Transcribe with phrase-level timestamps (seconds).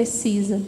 [0.00, 0.62] precisa.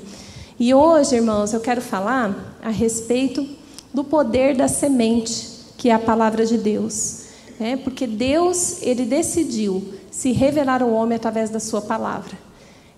[0.61, 3.49] E hoje, irmãos, eu quero falar a respeito
[3.93, 7.23] do poder da semente, que é a palavra de Deus.
[7.59, 12.37] É, porque Deus, ele decidiu se revelar ao homem através da sua palavra.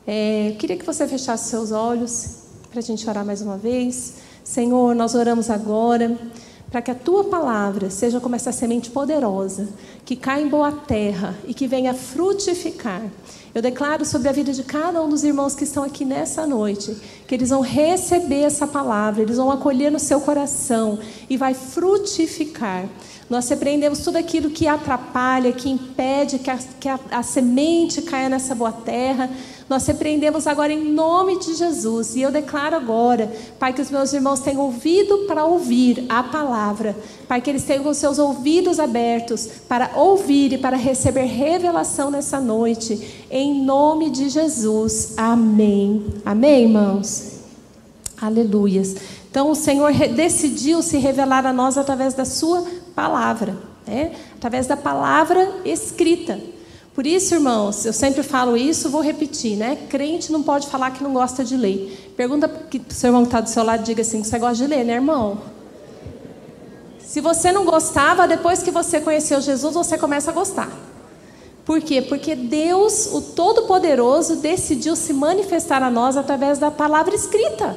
[0.04, 2.38] É, eu queria que você fechasse seus olhos
[2.68, 4.14] para a gente orar mais uma vez.
[4.42, 6.18] Senhor, nós oramos agora
[6.68, 9.68] para que a tua palavra seja como essa semente poderosa,
[10.04, 13.02] que cai em boa terra e que venha frutificar.
[13.54, 16.96] Eu declaro sobre a vida de cada um dos irmãos que estão aqui nessa noite,
[17.24, 20.98] que eles vão receber essa palavra, eles vão acolher no seu coração
[21.30, 22.88] e vai frutificar.
[23.30, 28.28] Nós repreendemos tudo aquilo que atrapalha, que impede que a, que a, a semente caia
[28.28, 29.30] nessa boa terra.
[29.68, 32.14] Nós repreendemos agora em nome de Jesus.
[32.14, 36.94] E eu declaro agora, Pai, que os meus irmãos tenham ouvido para ouvir a palavra.
[37.26, 42.38] Pai, que eles tenham os seus ouvidos abertos para ouvir e para receber revelação nessa
[42.38, 43.26] noite.
[43.30, 45.14] Em nome de Jesus.
[45.16, 46.04] Amém.
[46.24, 47.40] Amém, irmãos?
[48.20, 48.96] Aleluias.
[49.30, 53.56] Então o Senhor decidiu se revelar a nós através da Sua palavra,
[53.86, 54.12] né?
[54.36, 56.38] através da palavra escrita.
[56.94, 59.76] Por isso, irmãos, eu sempre falo isso, vou repetir, né?
[59.90, 62.12] Crente não pode falar que não gosta de ler.
[62.16, 64.66] Pergunta para o seu irmão que está do seu lado, diga assim: você gosta de
[64.68, 65.38] ler, né, irmão?
[67.00, 70.70] Se você não gostava, depois que você conheceu Jesus, você começa a gostar.
[71.64, 72.02] Por quê?
[72.02, 77.76] Porque Deus, o Todo-Poderoso, decidiu se manifestar a nós através da palavra escrita.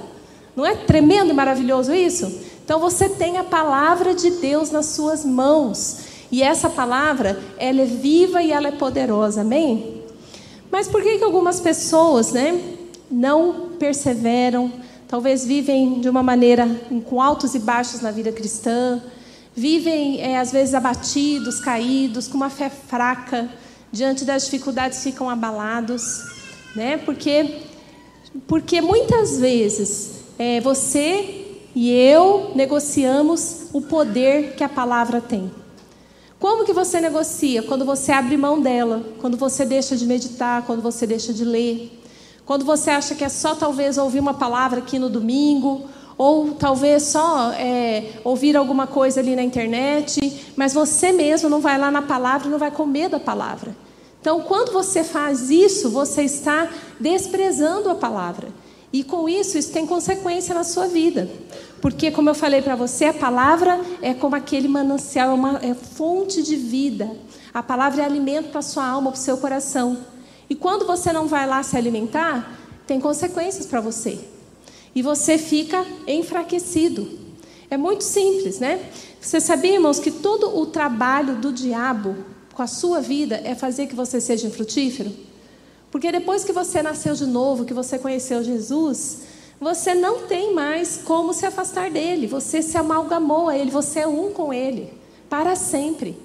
[0.55, 2.39] Não é tremendo e maravilhoso isso?
[2.63, 5.97] Então você tem a palavra de Deus nas suas mãos.
[6.31, 10.03] E essa palavra, ela é viva e ela é poderosa, amém?
[10.69, 12.61] Mas por que, que algumas pessoas né,
[13.09, 14.71] não perseveram,
[15.07, 16.67] talvez vivem de uma maneira
[17.05, 19.01] com altos e baixos na vida cristã,
[19.55, 23.49] vivem é, às vezes abatidos, caídos, com uma fé fraca,
[23.91, 26.23] diante das dificuldades ficam abalados,
[26.75, 26.97] né?
[26.97, 27.61] Porque,
[28.45, 35.49] porque muitas vezes é, você e eu negociamos o poder que a palavra tem.
[36.39, 37.63] Como que você negocia?
[37.63, 41.99] Quando você abre mão dela, quando você deixa de meditar, quando você deixa de ler,
[42.45, 45.85] quando você acha que é só talvez ouvir uma palavra aqui no domingo,
[46.15, 51.77] ou talvez só é, ouvir alguma coisa ali na internet, mas você mesmo não vai
[51.77, 53.75] lá na palavra não vai comer da palavra.
[54.21, 56.69] Então, quando você faz isso, você está
[56.99, 58.49] desprezando a palavra.
[58.91, 61.29] E com isso, isso tem consequência na sua vida.
[61.81, 65.73] Porque, como eu falei para você, a palavra é como aquele manancial, é uma é
[65.73, 67.09] fonte de vida.
[67.53, 69.97] A palavra é alimento para a sua alma, para o seu coração.
[70.49, 74.19] E quando você não vai lá se alimentar, tem consequências para você.
[74.95, 77.19] E você fica enfraquecido.
[77.69, 78.79] É muito simples, né?
[79.19, 82.15] Você sabia, irmãos, que todo o trabalho do diabo
[82.53, 85.11] com a sua vida é fazer que você seja infrutífero?
[85.91, 89.19] Porque depois que você nasceu de novo, que você conheceu Jesus,
[89.59, 92.27] você não tem mais como se afastar dele.
[92.27, 94.93] Você se amalgamou a ele, você é um com ele,
[95.29, 96.17] para sempre.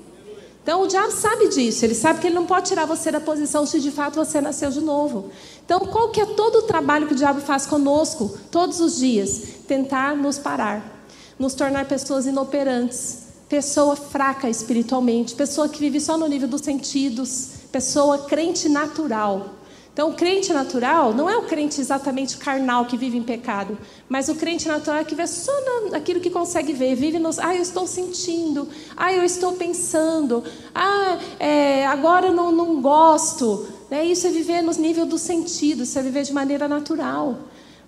[0.62, 3.66] Então o diabo sabe disso, ele sabe que ele não pode tirar você da posição
[3.66, 5.31] se de fato você nasceu de novo.
[5.65, 9.43] Então, qual que é todo o trabalho que o diabo faz conosco todos os dias?
[9.66, 11.04] Tentar nos parar,
[11.37, 17.50] nos tornar pessoas inoperantes, pessoa fraca espiritualmente, pessoa que vive só no nível dos sentidos,
[17.72, 19.50] pessoa crente natural.
[19.92, 23.76] Então, o crente natural não é o crente exatamente carnal que vive em pecado,
[24.08, 25.53] mas o crente natural é que vê só
[25.91, 28.66] naquilo que consegue ver, vive nos, ah, eu estou sentindo,
[28.97, 30.42] ah, eu estou pensando,
[30.75, 33.66] ah, é, agora eu não, não gosto.
[33.91, 34.06] Né?
[34.06, 37.41] Isso é viver nos níveis dos sentidos, isso é viver de maneira natural.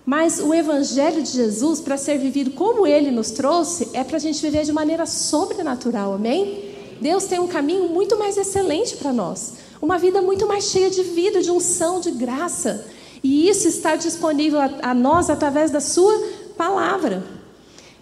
[0.05, 4.19] Mas o Evangelho de Jesus, para ser vivido como ele nos trouxe, é para a
[4.19, 6.75] gente viver de maneira sobrenatural, amém?
[7.01, 9.64] Deus tem um caminho muito mais excelente para nós.
[9.85, 12.87] Uma vida muito mais cheia de vida, de unção, de graça.
[13.21, 16.11] E isso está disponível a, a nós através da Sua
[16.57, 17.23] palavra.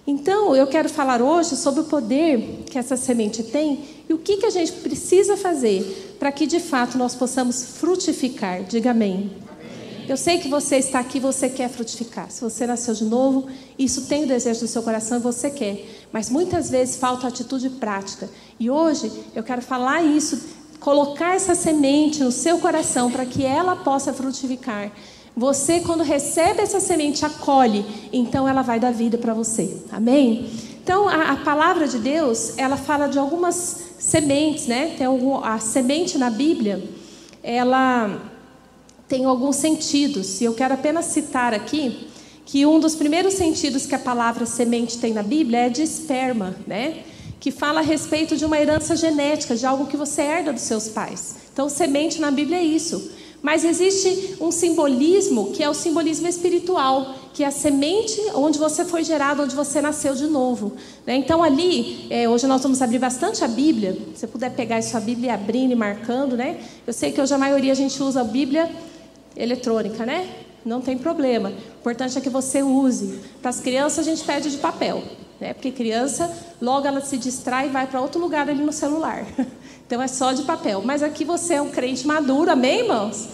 [0.08, 4.38] Então, eu quero falar hoje sobre o poder que essa semente tem e o que,
[4.38, 8.64] que a gente precisa fazer para que de fato nós possamos frutificar.
[8.64, 9.32] Diga amém.
[10.08, 12.32] Eu sei que você está aqui, você quer frutificar.
[12.32, 13.48] Se você nasceu de novo,
[13.78, 15.86] isso tem o desejo do seu coração e você quer.
[16.14, 18.30] Mas muitas vezes falta atitude prática.
[18.58, 23.74] E hoje eu quero falar isso colocar essa semente no seu coração para que ela
[23.78, 24.92] possa frutificar.
[25.36, 29.78] Você, quando recebe essa semente, acolhe, então ela vai dar vida para você.
[29.90, 30.50] Amém?
[30.84, 34.94] Então, a, a, palavra de Deus, ela fala de algumas sementes, né?
[34.98, 36.84] Tem algum, a semente na Bíblia,
[37.42, 38.22] ela
[39.08, 40.42] tem alguns sentidos.
[40.42, 42.10] E eu quero apenas citar aqui
[42.46, 46.54] que um dos primeiros sentidos que a palavra semente tem na Bíblia é de esperma,
[46.68, 47.04] né?
[47.44, 50.88] Que fala a respeito de uma herança genética, de algo que você herda dos seus
[50.88, 51.36] pais.
[51.52, 53.12] Então, semente na Bíblia é isso.
[53.42, 58.86] Mas existe um simbolismo que é o simbolismo espiritual, que é a semente onde você
[58.86, 60.72] foi gerado, onde você nasceu de novo.
[61.06, 61.18] Né?
[61.18, 63.92] Então ali, é, hoje nós vamos abrir bastante a Bíblia.
[64.14, 66.62] Se você puder pegar a sua Bíblia e abrindo e marcando, né?
[66.88, 68.72] Eu sei que hoje a maioria a gente usa a Bíblia
[69.36, 70.30] eletrônica, né?
[70.64, 71.50] Não tem problema.
[71.50, 73.20] O importante é que você use.
[73.42, 75.04] Para as crianças a gente pede de papel,
[75.44, 75.54] né?
[75.54, 76.32] Porque criança
[76.62, 79.26] logo ela se distrai e vai para outro lugar ali no celular.
[79.86, 80.82] Então é só de papel.
[80.84, 83.28] Mas aqui você é um crente maduro, amém, irmãos?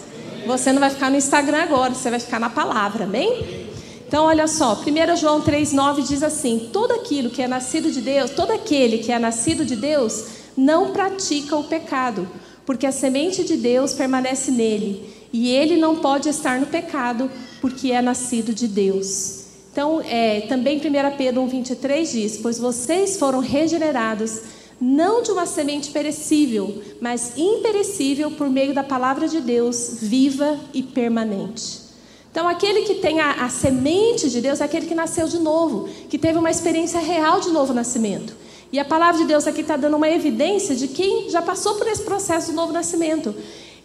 [0.46, 3.70] Você não vai ficar no Instagram agora, você vai ficar na palavra, amém?
[4.06, 8.32] Então, olha só, 1 João 3,9 diz assim: todo aquilo que é nascido de Deus,
[8.32, 10.24] todo aquele que é nascido de Deus,
[10.56, 12.28] não pratica o pecado,
[12.66, 17.30] porque a semente de Deus permanece nele, e ele não pode estar no pecado,
[17.60, 19.39] porque é nascido de Deus.
[19.72, 24.40] Então, é, também 1 Pedro 1,23 diz: Pois vocês foram regenerados
[24.80, 30.82] não de uma semente perecível, mas imperecível por meio da palavra de Deus, viva e
[30.82, 31.90] permanente.
[32.30, 35.88] Então, aquele que tem a, a, semente de Deus é aquele que nasceu de novo,
[36.08, 38.34] que teve uma experiência real de novo nascimento.
[38.72, 41.88] E a palavra de Deus aqui está dando uma evidência de quem já passou por
[41.88, 43.34] esse processo do novo nascimento.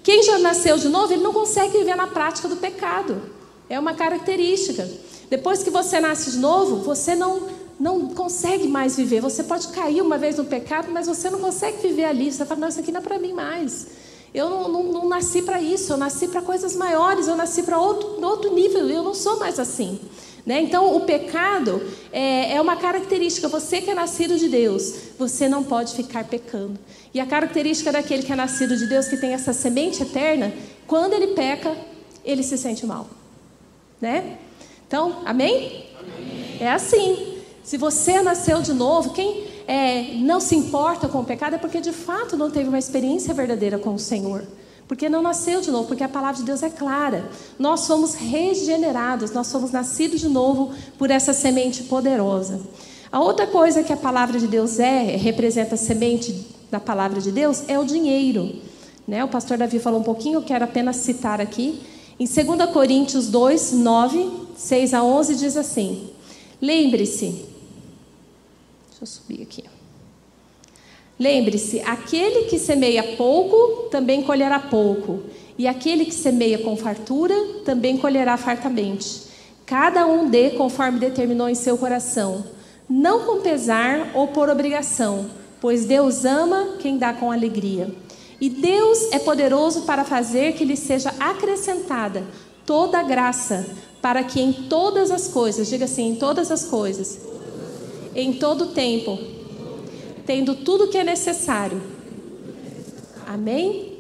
[0.04, 3.20] Quem já nasceu de novo, ele não consegue viver na prática do pecado.
[3.68, 4.88] É uma característica.
[5.30, 9.22] Depois que você nasce de novo, você não não consegue mais viver.
[9.22, 12.32] Você pode cair uma vez no pecado, mas você não consegue viver ali.
[12.32, 13.88] Você fala, não, isso aqui não é para mim mais.
[14.34, 17.80] Eu não, não, não nasci para isso, eu nasci para coisas maiores, eu nasci para
[17.80, 20.00] outro, outro nível, eu não sou mais assim.
[20.46, 20.62] Né?
[20.62, 21.82] Então, o pecado
[22.12, 23.48] é, é, uma característica.
[23.48, 26.78] Você que é nascido de Deus, você não pode ficar pecando.
[27.14, 30.54] E a característica daquele que é nascido de Deus, que tem essa semente eterna,
[30.86, 31.76] quando ele peca,
[32.24, 33.08] ele se sente mal.
[34.00, 34.38] Né?
[34.88, 35.86] Então, amém?
[36.00, 36.58] amém.
[36.60, 37.36] É assim.
[37.64, 41.82] Se você nasceu de novo, quem é, não se importa com o pecado é porque
[41.82, 44.44] de fato não teve uma experiência verdadeira com o Senhor.
[44.88, 47.28] Porque não nasceu de novo, porque a palavra de Deus é clara.
[47.58, 52.62] Nós somos regenerados, nós somos nascidos de novo por essa semente poderosa.
[53.12, 57.32] A outra coisa que a palavra de Deus é, representa a semente da palavra de
[57.32, 58.62] Deus, é o dinheiro.
[59.08, 59.24] Né?
[59.24, 61.82] O pastor Davi falou um pouquinho, eu quero apenas citar aqui.
[62.20, 66.10] Em 2 Coríntios 2, 9, 6 a 11, diz assim:
[66.62, 67.46] Lembre-se,
[68.96, 69.64] Deixa eu subir aqui.
[71.20, 75.24] Lembre-se: aquele que semeia pouco também colherá pouco,
[75.58, 77.36] e aquele que semeia com fartura
[77.66, 79.24] também colherá fartamente.
[79.66, 82.46] Cada um dê conforme determinou em seu coração,
[82.90, 85.30] não com pesar ou por obrigação,
[85.60, 87.94] pois Deus ama quem dá com alegria.
[88.40, 92.24] E Deus é poderoso para fazer que lhe seja acrescentada
[92.66, 93.66] toda a graça,
[94.06, 97.18] para que em todas as coisas, diga assim, em todas as coisas,
[98.16, 99.18] em todo tempo,
[100.28, 101.82] tendo tudo o que é necessário.
[103.26, 103.94] Amém?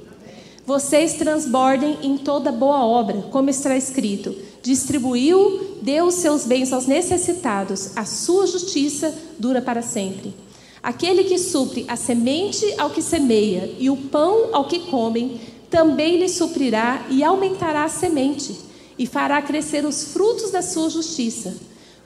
[0.63, 6.85] Vocês transbordem em toda boa obra, como está escrito: distribuiu, deu os seus bens aos
[6.85, 10.35] necessitados, a sua justiça dura para sempre.
[10.83, 16.19] Aquele que supre a semente ao que semeia e o pão ao que comem, também
[16.19, 18.64] lhe suprirá e aumentará a semente,
[18.97, 21.53] e fará crescer os frutos da sua justiça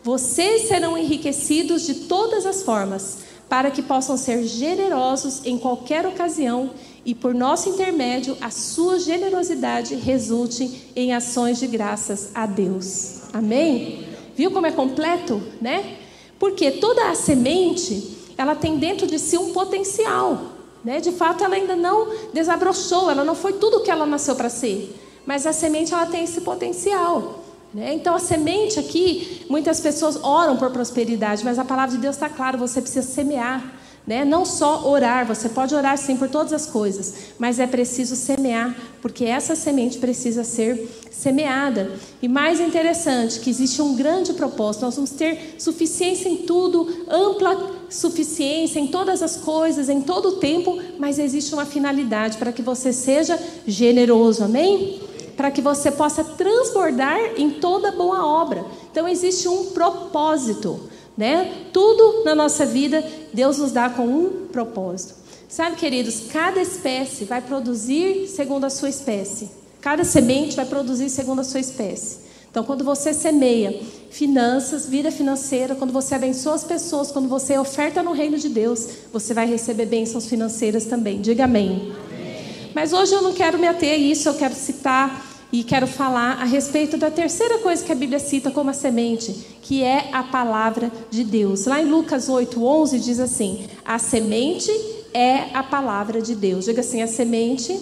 [0.03, 3.19] vocês serão enriquecidos de todas as formas,
[3.49, 6.71] para que possam ser generosos em qualquer ocasião
[7.03, 13.21] e, por nosso intermédio, a sua generosidade resulte em ações de graças a Deus.
[13.33, 14.05] Amém?
[14.35, 15.97] Viu como é completo, né?
[16.37, 20.39] Porque toda a semente, ela tem dentro de si um potencial,
[20.83, 21.01] né?
[21.01, 24.49] De fato, ela ainda não desabrochou, ela não foi tudo o que ela nasceu para
[24.49, 24.95] ser,
[25.25, 27.43] mas a semente ela tem esse potencial.
[27.73, 27.93] Né?
[27.93, 32.29] Então, a semente aqui, muitas pessoas oram por prosperidade, mas a palavra de Deus está
[32.29, 33.79] clara: você precisa semear.
[34.07, 34.25] Né?
[34.25, 38.75] Não só orar, você pode orar sim por todas as coisas, mas é preciso semear,
[39.03, 41.91] porque essa semente precisa ser semeada.
[42.19, 47.71] E mais interessante, que existe um grande propósito: nós vamos ter suficiência em tudo, ampla
[47.87, 52.63] suficiência em todas as coisas, em todo o tempo, mas existe uma finalidade para que
[52.63, 55.08] você seja generoso, amém?
[55.39, 58.65] Para que você possa transbordar em toda boa obra.
[58.91, 60.81] Então existe um propósito,
[61.17, 61.63] né?
[61.71, 63.01] Tudo na nossa vida
[63.33, 65.13] Deus nos dá com um propósito.
[65.47, 69.49] Sabe, queridos, cada espécie vai produzir segundo a sua espécie.
[69.79, 72.17] Cada semente vai produzir segundo a sua espécie.
[72.51, 73.81] Então, quando você semeia
[74.11, 78.89] finanças, vida financeira, quando você abençoa as pessoas, quando você oferta no reino de Deus,
[79.13, 81.21] você vai receber bênçãos financeiras também.
[81.21, 81.93] Diga amém.
[82.11, 82.71] amém.
[82.75, 86.41] Mas hoje eu não quero me ater a isso, eu quero citar e quero falar
[86.41, 90.21] a respeito da terceira coisa que a Bíblia cita como a semente, que é a
[90.21, 91.65] palavra de Deus.
[91.65, 94.71] Lá em Lucas 8, 11 diz assim: A semente
[95.13, 96.65] é a palavra de Deus.
[96.65, 97.79] Diga assim: a semente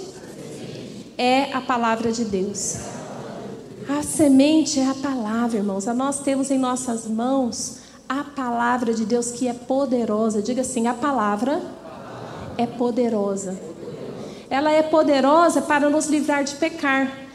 [1.18, 2.78] é a palavra de Deus.
[3.90, 5.86] A semente é a palavra, irmãos.
[5.88, 10.42] Nós temos em nossas mãos a palavra de Deus que é poderosa.
[10.42, 11.62] Diga assim: a palavra
[12.58, 13.60] é poderosa.
[14.50, 17.27] Ela é poderosa para nos livrar de pecar.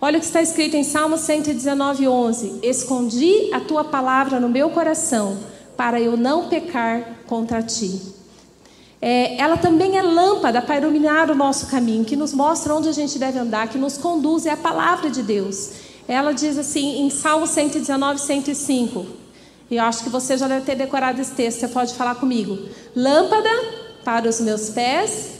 [0.00, 4.70] Olha o que está escrito em Salmo 119, 11: Escondi a tua palavra no meu
[4.70, 5.38] coração,
[5.76, 8.00] para eu não pecar contra ti.
[9.02, 12.92] É, ela também é lâmpada para iluminar o nosso caminho, que nos mostra onde a
[12.92, 15.70] gente deve andar, que nos conduz, é a palavra de Deus.
[16.06, 19.04] Ela diz assim em Salmo 119, 105.
[19.68, 22.56] E eu acho que você já deve ter decorado esse texto, você pode falar comigo.
[22.94, 23.50] Lâmpada
[24.04, 25.37] para os meus pés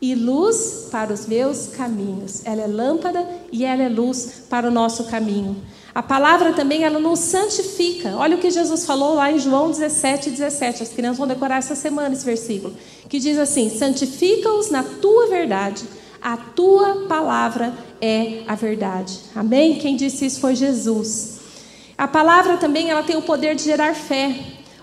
[0.00, 2.42] e luz para os meus caminhos.
[2.44, 5.56] Ela é lâmpada e ela é luz para o nosso caminho.
[5.94, 8.16] A palavra também ela nos santifica.
[8.16, 10.82] Olha o que Jesus falou lá em João 17, 17.
[10.82, 12.74] As crianças vão decorar essa semana esse versículo.
[13.08, 15.84] Que diz assim: Santifica-os na tua verdade.
[16.22, 19.18] A tua palavra é a verdade.
[19.34, 19.78] Amém?
[19.78, 21.38] Quem disse isso foi Jesus.
[21.96, 24.38] A palavra também ela tem o poder de gerar fé.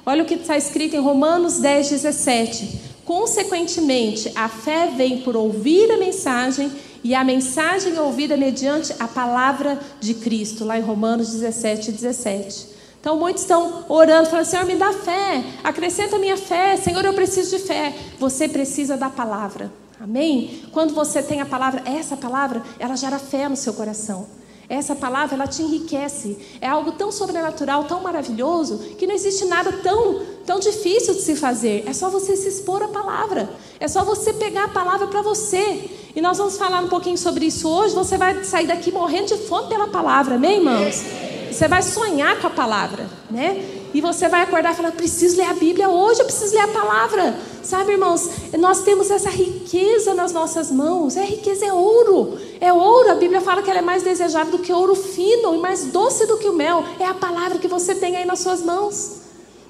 [0.05, 2.95] Olha o que está escrito em Romanos 10, 17.
[3.06, 6.72] Consequentemente, a fé vem por ouvir a mensagem
[7.04, 12.74] e a mensagem é ouvida mediante a palavra de Cristo, lá em Romanos 17, 17.
[13.00, 17.14] Então, muitos estão orando, falando: Senhor, me dá fé, acrescenta a minha fé, Senhor, eu
[17.14, 17.94] preciso de fé.
[18.18, 19.72] Você precisa da palavra,
[20.02, 20.64] amém?
[20.72, 24.26] Quando você tem a palavra, essa palavra, ela gera fé no seu coração.
[24.67, 26.38] Essa palavra, ela te enriquece.
[26.60, 31.36] É algo tão sobrenatural, tão maravilhoso, que não existe nada tão, tão difícil de se
[31.36, 31.84] fazer.
[31.88, 33.50] É só você se expor à palavra.
[33.79, 35.89] É só você pegar a palavra para você.
[36.15, 37.93] E nós vamos falar um pouquinho sobre isso hoje.
[37.93, 41.03] Você vai sair daqui morrendo de fome pela palavra, amém, irmãos?
[41.51, 43.85] Você vai sonhar com a palavra, né?
[43.96, 46.68] E você vai acordar e falar: preciso ler a Bíblia hoje, eu preciso ler a
[46.68, 47.34] palavra.
[47.64, 51.16] Sabe, irmãos, nós temos essa riqueza nas nossas mãos.
[51.16, 52.38] É riqueza, é ouro.
[52.60, 53.10] É ouro.
[53.10, 56.28] A Bíblia fala que ela é mais desejável do que ouro fino e mais doce
[56.28, 56.84] do que o mel.
[57.00, 59.22] É a palavra que você tem aí nas suas mãos.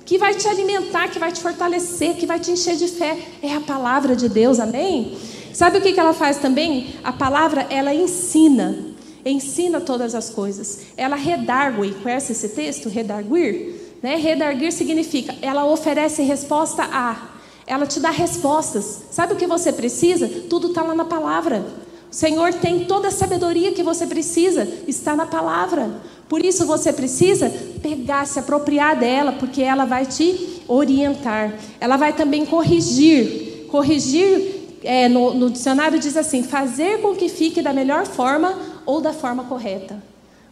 [0.03, 3.20] Que vai te alimentar, que vai te fortalecer, que vai te encher de fé.
[3.44, 5.15] É a palavra de Deus, amém?
[5.53, 6.96] Sabe o que ela faz também?
[7.03, 8.75] A palavra, ela ensina.
[9.24, 10.79] Ensina todas as coisas.
[10.98, 11.94] Ela redargue.
[12.01, 12.89] Conhece esse texto?
[12.89, 13.85] Redarguir?
[14.05, 14.17] Né?
[14.17, 17.29] Redarguir significa ela oferece resposta a.
[17.65, 19.05] Ela te dá respostas.
[19.09, 20.27] Sabe o que você precisa?
[20.47, 21.65] Tudo está lá na palavra.
[22.12, 25.89] O Senhor tem toda a sabedoria que você precisa, está na palavra.
[26.29, 31.55] Por isso você precisa pegar, se apropriar dela, porque ela vai te orientar.
[31.79, 33.65] Ela vai também corrigir.
[33.71, 39.01] Corrigir é, no, no dicionário diz assim: fazer com que fique da melhor forma ou
[39.01, 40.00] da forma correta.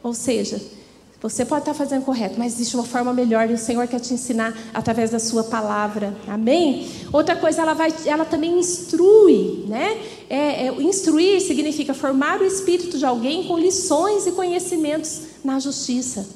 [0.01, 0.59] Ou seja,
[1.23, 4.13] você pode estar fazendo correto, mas existe uma forma melhor e o Senhor quer te
[4.13, 6.13] ensinar através da sua palavra.
[6.27, 6.85] Amém?
[7.13, 10.01] Outra coisa, ela, vai, ela também instrui, né?
[10.29, 16.27] É, é, instruir significa formar o espírito de alguém com lições e conhecimentos na justiça.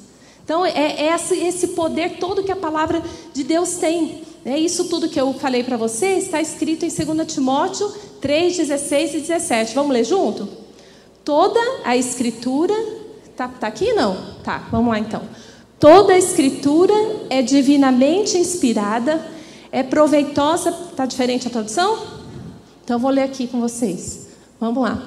[0.42, 3.02] Então, é, é esse, esse poder todo que a palavra
[3.34, 4.22] de Deus tem.
[4.42, 7.92] É isso tudo que eu falei para você está escrito em 2 Timóteo
[8.22, 9.74] 3, 16 e 17.
[9.74, 10.48] Vamos ler junto?
[11.22, 12.74] Toda a escritura.
[13.38, 14.16] Tá, tá aqui não?
[14.42, 15.22] Tá, vamos lá então.
[15.78, 16.92] Toda a escritura
[17.30, 19.24] é divinamente inspirada,
[19.70, 20.70] é proveitosa.
[20.70, 21.98] Está diferente a tradução?
[22.82, 24.26] Então vou ler aqui com vocês.
[24.58, 25.00] Vamos lá.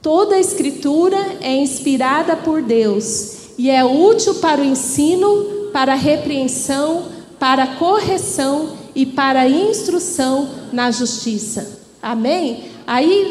[0.00, 5.96] Toda a escritura é inspirada por Deus e é útil para o ensino, para a
[5.96, 7.04] repreensão,
[7.38, 11.80] para a correção e para a instrução na justiça.
[12.00, 12.64] Amém?
[12.86, 13.30] Aí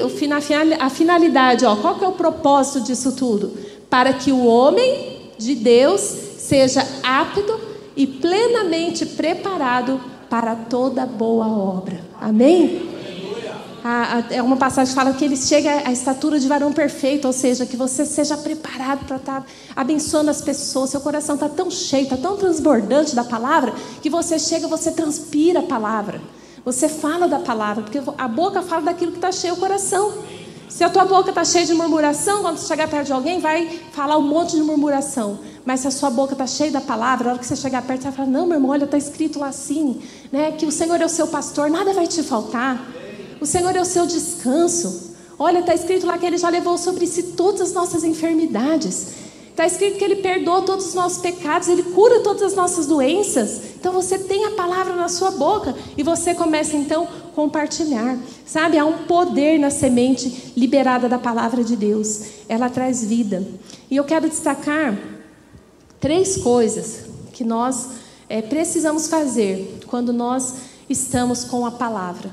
[0.79, 3.65] a finalidade, ó, qual que é o propósito disso tudo?
[3.89, 7.59] Para que o homem de Deus seja apto
[7.95, 11.99] e plenamente preparado para toda boa obra.
[12.19, 12.97] Amém?
[14.31, 17.65] é uma passagem que fala que ele chega à estatura de varão perfeito, ou seja,
[17.65, 20.89] que você seja preparado para estar abençoando as pessoas.
[20.89, 25.59] Seu coração está tão cheio, está tão transbordante da palavra, que você chega, você transpira
[25.59, 26.21] a palavra.
[26.65, 30.13] Você fala da palavra, porque a boca fala daquilo que está cheio o coração.
[30.69, 33.79] Se a tua boca está cheia de murmuração, quando você chegar perto de alguém, vai
[33.93, 35.39] falar um monte de murmuração.
[35.65, 38.01] Mas se a sua boca está cheia da palavra, a hora que você chegar perto,
[38.01, 40.99] você vai falar: Não, meu irmão, olha, está escrito lá assim, né, que o Senhor
[41.01, 42.85] é o seu pastor, nada vai te faltar.
[43.39, 45.15] O Senhor é o seu descanso.
[45.39, 49.26] Olha, está escrito lá que Ele já levou sobre si todas as nossas enfermidades.
[49.57, 53.59] Está escrito que Ele perdoa todos os nossos pecados, Ele cura todas as nossas doenças.
[53.79, 58.19] Então você tem a palavra na sua boca e você começa então a compartilhar.
[58.45, 62.21] Sabe, há um poder na semente liberada da palavra de Deus.
[62.47, 63.43] Ela traz vida.
[63.89, 64.95] E eu quero destacar
[65.99, 67.89] três coisas que nós
[68.29, 70.53] é, precisamos fazer quando nós
[70.87, 72.29] estamos com a palavra.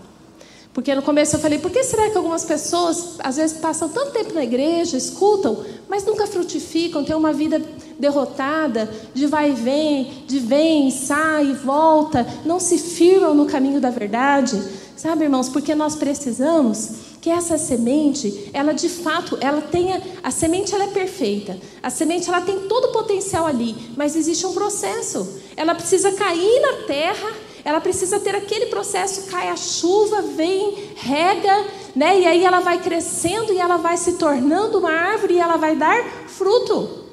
[0.74, 4.10] Porque no começo eu falei, por que será que algumas pessoas às vezes passam tanto
[4.10, 7.62] tempo na igreja, escutam, mas nunca frutificam, têm uma vida
[7.96, 13.88] derrotada, de vai e vem, de vem, sai volta, não se firmam no caminho da
[13.88, 14.60] verdade?
[14.96, 20.74] Sabe, irmãos, porque nós precisamos que essa semente, ela de fato, ela tenha, a semente
[20.74, 21.56] ela é perfeita.
[21.82, 25.40] A semente ela tem todo o potencial ali, mas existe um processo.
[25.56, 27.28] Ela precisa cair na terra
[27.64, 31.64] ela precisa ter aquele processo, cai a chuva, vem, rega,
[31.97, 32.21] né?
[32.21, 35.75] E aí ela vai crescendo e ela vai se tornando uma árvore e ela vai
[35.75, 37.04] dar fruto.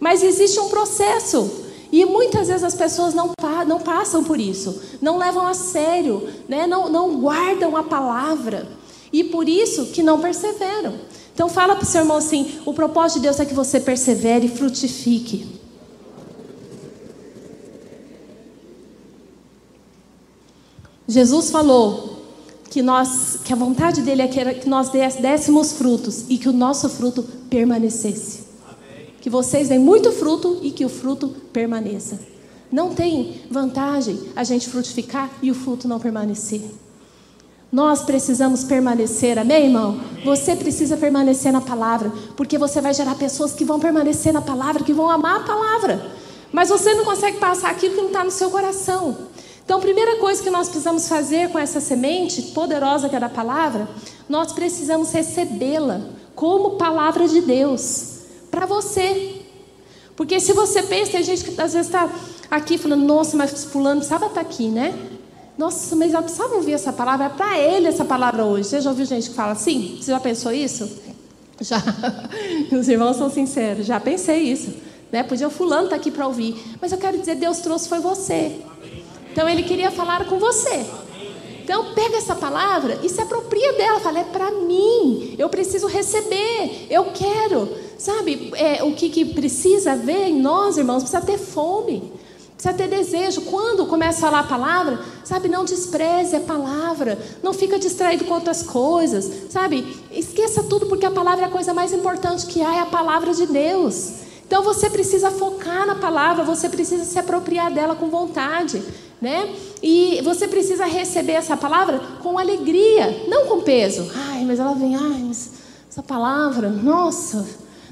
[0.00, 1.66] Mas existe um processo.
[1.92, 3.32] E muitas vezes as pessoas não,
[3.66, 6.66] não passam por isso, não levam a sério, né?
[6.66, 8.68] não, não guardam a palavra.
[9.12, 10.94] E por isso que não perseveram.
[11.34, 14.46] Então fala para o seu irmão assim: o propósito de Deus é que você persevere
[14.46, 15.57] e frutifique.
[21.08, 22.18] Jesus falou
[22.68, 26.86] que nós, que a vontade dele é que nós dessemos frutos e que o nosso
[26.90, 28.44] fruto permanecesse.
[28.68, 29.06] Amém.
[29.18, 32.20] Que vocês deem muito fruto e que o fruto permaneça.
[32.70, 36.60] Não tem vantagem a gente frutificar e o fruto não permanecer.
[37.72, 40.00] Nós precisamos permanecer, amém, irmão?
[40.24, 44.84] Você precisa permanecer na palavra, porque você vai gerar pessoas que vão permanecer na palavra,
[44.84, 46.12] que vão amar a palavra.
[46.52, 49.16] Mas você não consegue passar aquilo que não está no seu coração.
[49.68, 53.28] Então, a primeira coisa que nós precisamos fazer com essa semente poderosa que é da
[53.28, 53.86] palavra,
[54.26, 56.00] nós precisamos recebê-la
[56.34, 58.20] como palavra de Deus
[58.50, 59.42] para você.
[60.16, 62.10] Porque se você pensa, tem gente que às vezes está
[62.50, 64.98] aqui falando, nossa, mas fulano precisava estar tá aqui, né?
[65.58, 68.68] Nossa, mas ela precisava ouvir essa palavra, é para ele essa palavra hoje.
[68.68, 69.98] Você já ouviu gente que fala assim?
[70.00, 70.90] Você já pensou isso?
[71.60, 71.76] Já.
[72.72, 74.72] Os irmãos são sinceros, já pensei isso.
[75.12, 75.22] Né?
[75.22, 76.56] Podia o fulano estar tá aqui para ouvir.
[76.80, 78.62] Mas eu quero dizer, Deus trouxe foi você.
[79.30, 80.84] Então ele queria falar com você.
[81.68, 84.00] Então pega essa palavra e se apropria dela.
[84.00, 85.34] Fala, é para mim.
[85.38, 86.86] Eu preciso receber.
[86.88, 87.68] Eu quero.
[87.98, 91.02] Sabe é, o que, que precisa ver em nós, irmãos?
[91.02, 92.10] Precisa ter fome.
[92.54, 93.42] Precisa ter desejo.
[93.42, 97.18] Quando começa a falar a palavra, sabe, não despreze a palavra.
[97.42, 99.30] Não fica distraído com outras coisas.
[99.50, 102.86] Sabe, esqueça tudo porque a palavra é a coisa mais importante que há, é a
[102.86, 104.26] palavra de Deus.
[104.46, 108.82] Então você precisa focar na palavra, você precisa se apropriar dela com vontade
[109.20, 109.54] né?
[109.82, 114.10] E você precisa receber essa palavra com alegria, não com peso.
[114.14, 115.50] Ai, mas ela vem, ai, mas
[115.90, 117.46] essa palavra, nossa,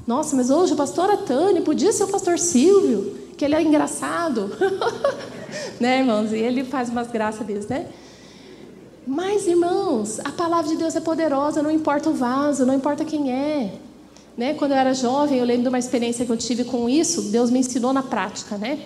[0.05, 4.49] nossa, mas hoje a pastora Tânia podia ser o pastor Silvio, que ele é engraçado,
[5.79, 6.31] né, irmãos?
[6.31, 7.87] E ele faz umas graças deles, né?
[9.05, 13.31] Mas, irmãos, a palavra de Deus é poderosa, não importa o vaso, não importa quem
[13.31, 13.73] é.
[14.37, 14.53] Né?
[14.53, 17.49] Quando eu era jovem, eu lembro de uma experiência que eu tive com isso, Deus
[17.49, 18.79] me ensinou na prática, né?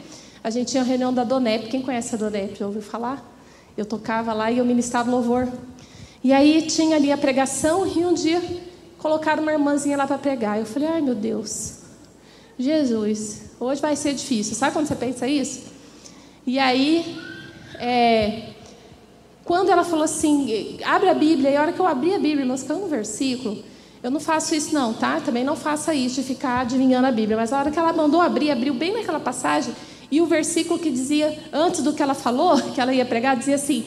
[0.44, 1.68] A gente tinha reunião da Donep.
[1.70, 2.58] Quem conhece a Donep?
[2.58, 3.24] Já ouviu falar?
[3.78, 5.48] Eu tocava lá e eu ministrava louvor.
[6.24, 8.42] E aí tinha ali a pregação e um dia
[8.98, 10.60] colocaram uma irmãzinha lá para pregar.
[10.60, 11.80] Eu falei, ai meu Deus,
[12.58, 14.56] Jesus, hoje vai ser difícil.
[14.56, 15.64] Sabe quando você pensa isso?
[16.46, 17.18] E aí,
[17.80, 18.50] é,
[19.44, 22.46] quando ela falou assim, abre a Bíblia, e a hora que eu abri a Bíblia,
[22.46, 23.64] nós ficamos no versículo,
[24.04, 25.20] eu não faço isso não, tá?
[25.22, 27.38] Também não faça isso de ficar adivinhando a Bíblia.
[27.38, 29.74] Mas a hora que ela mandou abrir, abriu bem naquela passagem,
[30.12, 33.56] e o versículo que dizia, antes do que ela falou, que ela ia pregar, dizia
[33.56, 33.86] assim: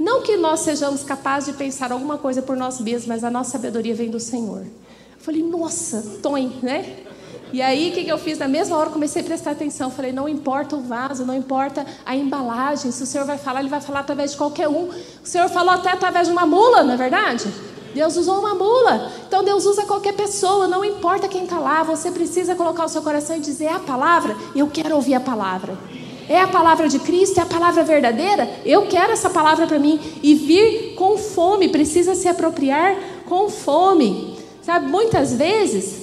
[0.00, 3.52] Não que nós sejamos capazes de pensar alguma coisa por nós mesmos, mas a nossa
[3.52, 4.62] sabedoria vem do Senhor.
[4.62, 7.04] Eu falei, nossa, Tom, né?
[7.52, 8.38] E aí, o que, que eu fiz?
[8.38, 9.90] Na mesma hora, comecei a prestar atenção.
[9.90, 12.90] Falei, não importa o vaso, não importa a embalagem.
[12.90, 14.88] Se o Senhor vai falar, Ele vai falar através de qualquer um.
[14.88, 17.46] O Senhor falou até através de uma mula, não é verdade?
[17.96, 19.10] Deus usou uma mula.
[19.26, 21.82] Então Deus usa qualquer pessoa, não importa quem está lá.
[21.82, 24.36] Você precisa colocar o seu coração e dizer é a palavra.
[24.54, 25.78] Eu quero ouvir a palavra.
[26.28, 28.50] É a palavra de Cristo, é a palavra verdadeira.
[28.66, 31.70] Eu quero essa palavra para mim e vir com fome.
[31.70, 34.36] Precisa se apropriar com fome.
[34.60, 36.02] Sabe, muitas vezes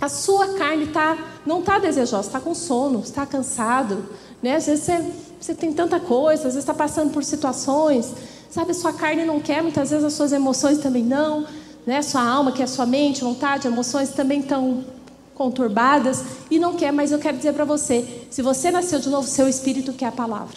[0.00, 4.04] a sua carne tá, não está desejosa, está com sono, está cansado.
[4.40, 4.54] Né?
[4.54, 5.04] Às vezes você,
[5.40, 8.14] você tem tanta coisa, às vezes está passando por situações
[8.50, 11.46] Sabe, a sua carne não quer, muitas vezes as suas emoções também não.
[11.86, 12.02] Né?
[12.02, 14.84] Sua alma, que é a sua mente, vontade, emoções também estão
[15.34, 19.26] conturbadas e não quer, mas eu quero dizer para você: se você nasceu de novo,
[19.28, 20.56] seu espírito quer a palavra.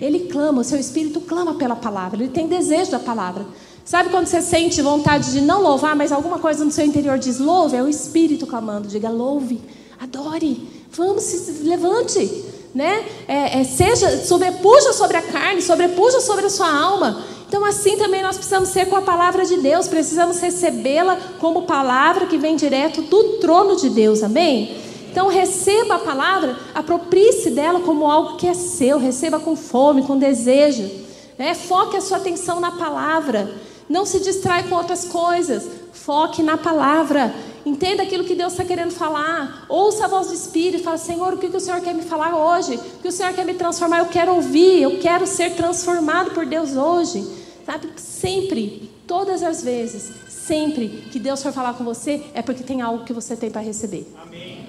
[0.00, 3.44] Ele clama, o seu espírito clama pela palavra, ele tem desejo da palavra.
[3.84, 7.38] Sabe quando você sente vontade de não louvar, mas alguma coisa no seu interior diz
[7.38, 7.76] louve?
[7.76, 9.60] É o espírito clamando, diga louve,
[10.00, 13.04] adore, vamos, levante né?
[13.28, 17.22] É, é, seja, sobrepuja sobre a carne, sobrepuja sobre a sua alma.
[17.46, 22.26] Então, assim também nós precisamos ser com a palavra de Deus, precisamos recebê-la como palavra
[22.26, 24.76] que vem direto do trono de Deus, amém?
[25.08, 30.18] Então, receba a palavra, aproprie-se dela como algo que é seu, receba com fome, com
[30.18, 30.90] desejo,
[31.38, 31.54] Né?
[31.54, 33.52] Foque a sua atenção na palavra.
[33.88, 35.68] Não se distrai com outras coisas.
[35.92, 37.34] Foque na palavra.
[37.64, 39.64] Entenda aquilo que Deus está querendo falar.
[39.68, 42.02] Ouça a voz do Espírito e fala: Senhor, o que, que o Senhor quer me
[42.02, 42.74] falar hoje?
[42.76, 44.00] O que o Senhor quer me transformar?
[44.00, 47.26] Eu quero ouvir, eu quero ser transformado por Deus hoje.
[47.64, 47.88] Sabe?
[47.96, 53.04] Sempre, todas as vezes, sempre que Deus for falar com você, é porque tem algo
[53.04, 54.06] que você tem para receber.
[54.22, 54.68] Amém.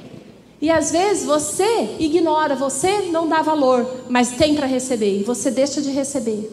[0.61, 5.51] E às vezes você ignora, você não dá valor, mas tem para receber, e você
[5.51, 6.49] deixa de receber.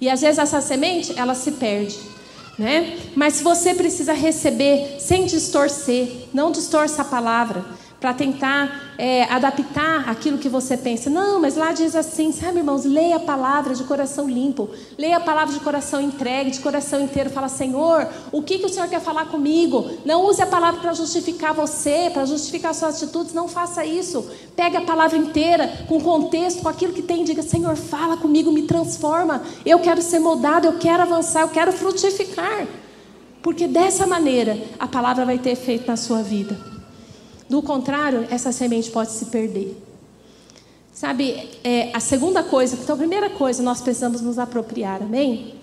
[0.00, 1.98] E às vezes essa semente, ela se perde.
[2.60, 2.98] Né?
[3.16, 7.64] Mas você precisa receber sem distorcer, não distorça a palavra
[8.00, 11.10] para tentar é, adaptar aquilo que você pensa.
[11.10, 15.20] Não, mas lá diz assim, sabe, irmãos, leia a palavra de coração limpo, leia a
[15.20, 17.28] palavra de coração entregue, de coração inteiro.
[17.28, 19.90] Fala, Senhor, o que, que o Senhor quer falar comigo?
[20.04, 23.34] Não use a palavra para justificar você, para justificar suas atitudes.
[23.34, 24.26] Não faça isso.
[24.56, 27.22] Pega a palavra inteira, com contexto, com aquilo que tem.
[27.22, 29.42] Diga, Senhor, fala comigo, me transforma.
[29.64, 32.66] Eu quero ser moldado, eu quero avançar, eu quero frutificar.
[33.42, 36.79] Porque dessa maneira a palavra vai ter efeito na sua vida.
[37.50, 39.76] Do contrário, essa semente pode se perder.
[40.92, 45.56] Sabe, é, a segunda coisa, então a primeira coisa nós precisamos nos apropriar, amém?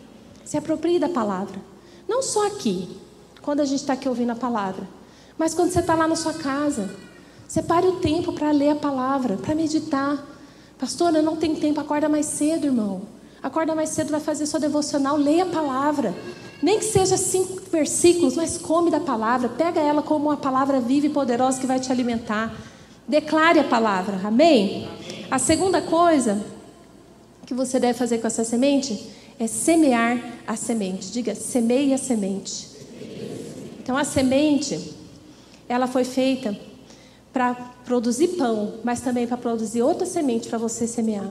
[0.43, 1.60] Se aproprie da palavra.
[2.06, 2.89] Não só aqui,
[3.41, 4.86] quando a gente está aqui ouvindo a palavra,
[5.38, 6.93] mas quando você está lá na sua casa.
[7.47, 10.21] Separe o tempo para ler a palavra, para meditar.
[10.78, 13.04] Pastora, não tem tempo, acorda mais cedo, irmão.
[13.41, 16.13] Acorda mais cedo, vai fazer sua devocional, leia a palavra.
[16.61, 19.49] Nem que seja cinco versículos, mas come da palavra.
[19.49, 22.55] Pega ela como uma palavra viva e poderosa que vai te alimentar.
[23.07, 24.19] Declare a palavra.
[24.23, 24.85] Amém?
[24.85, 24.89] Amém?
[25.29, 26.43] A segunda coisa
[27.45, 31.11] que você deve fazer com essa semente é semear a semente.
[31.11, 32.67] Diga, semeie a semente.
[33.79, 34.95] Então a semente,
[35.69, 36.57] ela foi feita
[37.31, 37.53] para
[37.85, 41.29] produzir pão, mas também para produzir outra semente para você semear.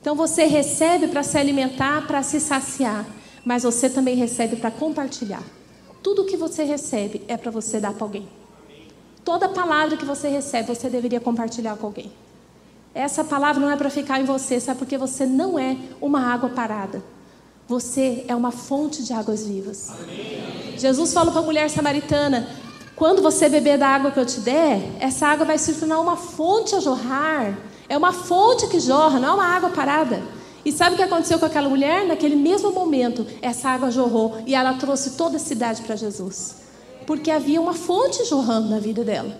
[0.00, 3.06] Então você recebe para se alimentar, para se saciar
[3.50, 5.42] mas você também recebe para compartilhar.
[6.04, 8.28] Tudo que você recebe é para você dar para alguém.
[9.24, 12.12] Toda palavra que você recebe, você deveria compartilhar com alguém.
[12.94, 14.78] Essa palavra não é para ficar em você, sabe?
[14.78, 17.02] Porque você não é uma água parada.
[17.66, 19.90] Você é uma fonte de águas vivas.
[20.00, 20.78] Amém.
[20.78, 22.48] Jesus falou para a mulher samaritana:
[22.94, 26.16] quando você beber da água que eu te der, essa água vai se tornar uma
[26.16, 27.58] fonte a jorrar.
[27.88, 30.22] É uma fonte que jorra, não é uma água parada.
[30.64, 32.06] E sabe o que aconteceu com aquela mulher?
[32.06, 36.56] Naquele mesmo momento, essa água jorrou e ela trouxe toda a cidade para Jesus.
[37.06, 39.38] Porque havia uma fonte jorrando na vida dela.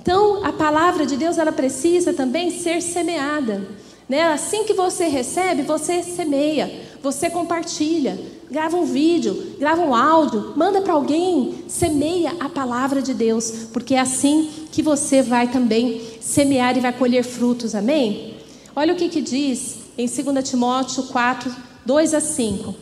[0.00, 3.66] Então, a palavra de Deus, ela precisa também ser semeada.
[4.08, 4.22] Né?
[4.22, 6.70] Assim que você recebe, você semeia,
[7.02, 8.18] você compartilha,
[8.50, 13.94] grava um vídeo, grava um áudio, manda para alguém, semeia a palavra de Deus, porque
[13.94, 18.34] é assim que você vai também semear e vai colher frutos, amém?
[18.76, 21.54] Olha o que, que diz em 2 Timóteo 4,
[21.86, 22.74] 2 a 5.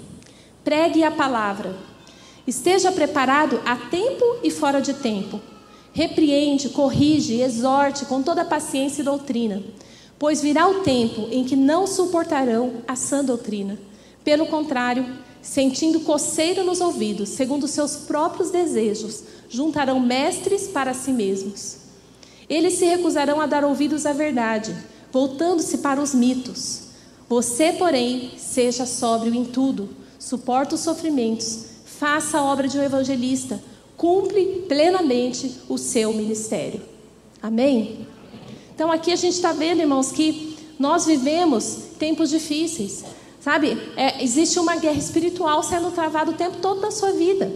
[0.64, 1.77] Pregue a palavra.
[2.46, 5.40] Esteja preparado a tempo e fora de tempo.
[5.92, 9.62] Repreende, corrige, exorte com toda paciência e doutrina.
[10.18, 13.79] Pois virá o tempo em que não suportarão a sã doutrina.
[14.25, 15.07] Pelo contrário,
[15.42, 21.77] sentindo coceiro nos ouvidos, segundo seus próprios desejos, juntarão mestres para si mesmos.
[22.48, 24.75] Eles se recusarão a dar ouvidos à verdade,
[25.12, 26.91] voltando-se para os mitos.
[27.33, 33.59] Você, porém, seja sóbrio em tudo, suporta os sofrimentos, faça a obra de um evangelista,
[33.97, 36.83] cumpre plenamente o seu ministério.
[37.42, 38.07] Amém?
[38.75, 43.03] Então aqui a gente está vendo, irmãos, que nós vivemos tempos difíceis.
[43.40, 47.51] Sabe, é, existe uma guerra espiritual sendo travada o tempo todo da sua vida.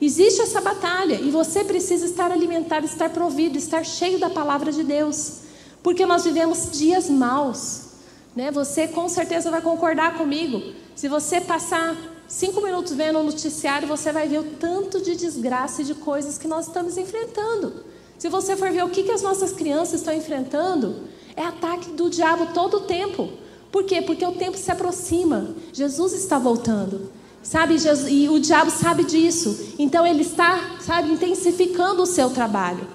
[0.00, 4.82] Existe essa batalha e você precisa estar alimentado, estar provido, estar cheio da palavra de
[4.82, 5.40] Deus.
[5.82, 7.91] Porque nós vivemos dias maus.
[8.34, 8.50] Né?
[8.50, 10.74] Você com certeza vai concordar comigo.
[10.94, 15.82] Se você passar cinco minutos vendo o noticiário, você vai ver o tanto de desgraça
[15.82, 17.84] e de coisas que nós estamos enfrentando.
[18.18, 22.08] Se você for ver o que, que as nossas crianças estão enfrentando, é ataque do
[22.08, 23.28] diabo todo o tempo.
[23.70, 24.00] Por quê?
[24.02, 25.54] Porque o tempo se aproxima.
[25.72, 27.10] Jesus está voltando.
[27.42, 29.74] Sabe, Jesus, e o diabo sabe disso.
[29.78, 32.86] Então ele está, sabe, intensificando o seu trabalho.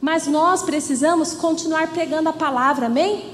[0.00, 3.33] Mas nós precisamos continuar pregando a palavra, amém?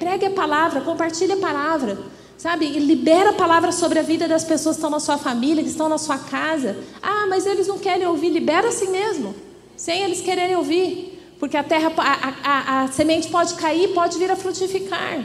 [0.00, 1.98] Pregue a palavra, compartilhe a palavra.
[2.38, 2.64] Sabe?
[2.64, 5.68] E libera a palavra sobre a vida das pessoas que estão na sua família, que
[5.68, 6.74] estão na sua casa.
[7.02, 8.30] Ah, mas eles não querem ouvir.
[8.30, 9.34] Libera assim mesmo.
[9.76, 11.34] Sem eles quererem ouvir.
[11.38, 15.22] Porque a terra, a, a, a semente pode cair, pode vir a frutificar.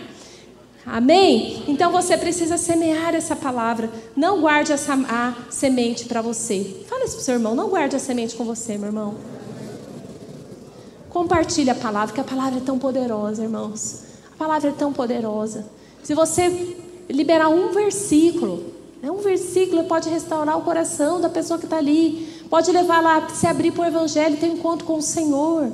[0.85, 1.63] Amém?
[1.69, 3.89] Então você precisa semear essa palavra.
[4.13, 6.83] Não guarde essa, a semente para você.
[6.89, 7.55] Fala isso para o seu irmão.
[7.55, 9.15] Não guarde a semente com você, meu irmão.
[11.09, 14.14] Compartilhe a palavra, que a palavra é tão poderosa, irmãos.
[14.35, 15.65] A palavra é tão poderosa.
[16.03, 16.75] Se você
[17.09, 18.73] liberar um versículo.
[19.01, 19.09] Né?
[19.09, 22.27] Um versículo pode restaurar o coração da pessoa que está ali.
[22.49, 25.71] Pode levar lá, se abrir para o Evangelho, ter um encontro com o Senhor.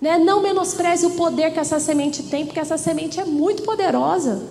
[0.00, 0.18] Né?
[0.18, 4.42] Não menospreze o poder que essa semente tem, porque essa semente é muito poderosa.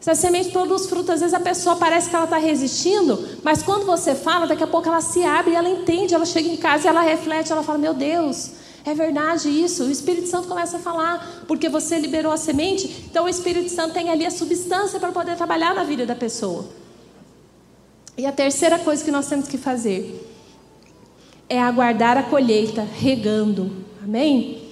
[0.00, 1.10] Essa semente produz frutos.
[1.10, 4.66] Às vezes a pessoa parece que ela está resistindo, mas quando você fala, daqui a
[4.66, 7.78] pouco ela se abre, ela entende, ela chega em casa e ela reflete, ela fala:
[7.78, 8.50] Meu Deus,
[8.84, 9.84] é verdade isso.
[9.84, 13.94] O Espírito Santo começa a falar, porque você liberou a semente, então o Espírito Santo
[13.94, 16.66] tem ali a substância para poder trabalhar na vida da pessoa.
[18.16, 20.26] E a terceira coisa que nós temos que fazer
[21.48, 23.84] é aguardar a colheita, regando.
[24.02, 24.68] Amém?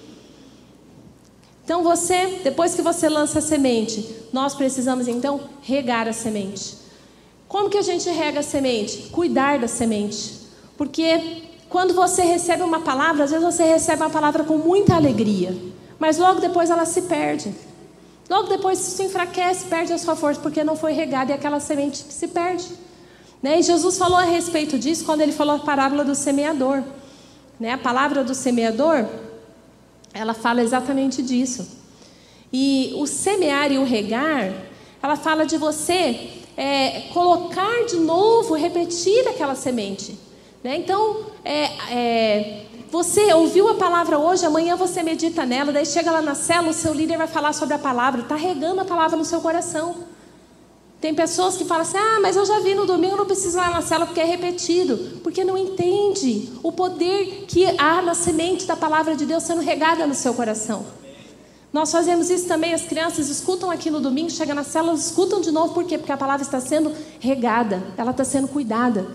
[1.64, 6.77] Então você, depois que você lança a semente, nós precisamos então regar a semente.
[7.47, 9.09] Como que a gente rega a semente?
[9.11, 10.35] Cuidar da semente.
[10.77, 15.54] Porque quando você recebe uma palavra, às vezes você recebe uma palavra com muita alegria,
[15.98, 17.54] mas logo depois ela se perde.
[18.28, 21.96] Logo depois se enfraquece, perde a sua força, porque não foi regada e aquela semente
[21.96, 22.68] se perde.
[23.42, 23.59] Né?
[23.59, 26.83] E Jesus falou a respeito disso quando ele falou a parábola do semeador.
[27.59, 27.72] Né?
[27.72, 29.07] A palavra do semeador
[30.12, 31.66] ela fala exatamente disso.
[32.52, 34.52] E o semear e o regar,
[35.02, 40.18] ela fala de você é, colocar de novo, repetir aquela semente.
[40.62, 40.77] Né?
[40.77, 46.23] Então, é, é, você ouviu a palavra hoje, amanhã você medita nela, daí chega lá
[46.23, 49.25] na célula, o seu líder vai falar sobre a palavra, está regando a palavra no
[49.25, 49.94] seu coração.
[51.01, 53.61] Tem pessoas que falam assim: ah, mas eu já vi no domingo, não preciso ir
[53.61, 55.21] lá na cela porque é repetido.
[55.23, 60.07] Porque não entende o poder que há na semente da palavra de Deus sendo regada
[60.07, 60.85] no seu coração.
[61.73, 65.53] Nós fazemos isso também, as crianças escutam aqui no domingo, chegam na cela, escutam de
[65.53, 65.99] novo, por quê?
[65.99, 69.07] Porque a palavra está sendo regada, ela está sendo cuidada.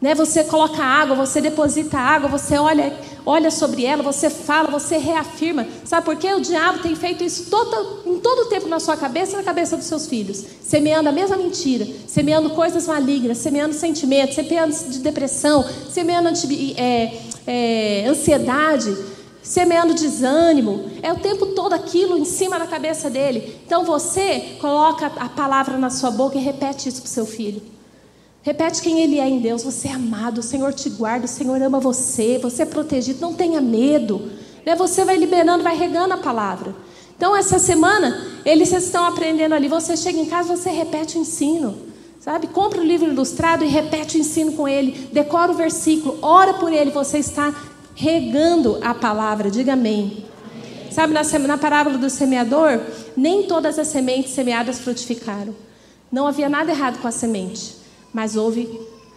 [0.00, 0.14] Né?
[0.14, 5.66] Você coloca água, você deposita água, você olha, olha sobre ela, você fala, você reafirma.
[5.84, 6.32] Sabe por quê?
[6.32, 9.42] O diabo tem feito isso todo, em todo o tempo na sua cabeça e na
[9.42, 10.44] cabeça dos seus filhos.
[10.62, 16.28] Semeando a mesma mentira, semeando coisas malignas, semeando sentimentos, semeando de depressão, semeando
[16.76, 18.96] é, é, ansiedade,
[19.42, 20.92] semeando desânimo.
[21.02, 23.60] É o tempo todo aquilo em cima da cabeça dele.
[23.66, 27.77] Então você coloca a palavra na sua boca e repete isso para o seu filho.
[28.42, 29.62] Repete quem Ele é em Deus.
[29.62, 33.34] Você é amado, o Senhor te guarda, o Senhor ama você, você é protegido, não
[33.34, 34.30] tenha medo.
[34.64, 34.74] Né?
[34.76, 36.74] Você vai liberando, vai regando a palavra.
[37.16, 39.66] Então, essa semana, eles estão aprendendo ali.
[39.66, 41.76] Você chega em casa, você repete o ensino.
[42.20, 42.46] Sabe?
[42.46, 45.08] Compra o livro ilustrado e repete o ensino com ele.
[45.12, 46.90] Decora o versículo, ora por ele.
[46.92, 47.52] Você está
[47.94, 49.50] regando a palavra.
[49.50, 50.24] Diga amém.
[50.52, 50.92] amém.
[50.92, 52.80] Sabe, na, na parábola do semeador,
[53.16, 55.54] nem todas as sementes semeadas frutificaram.
[56.10, 57.77] Não havia nada errado com a semente
[58.12, 58.68] mas houve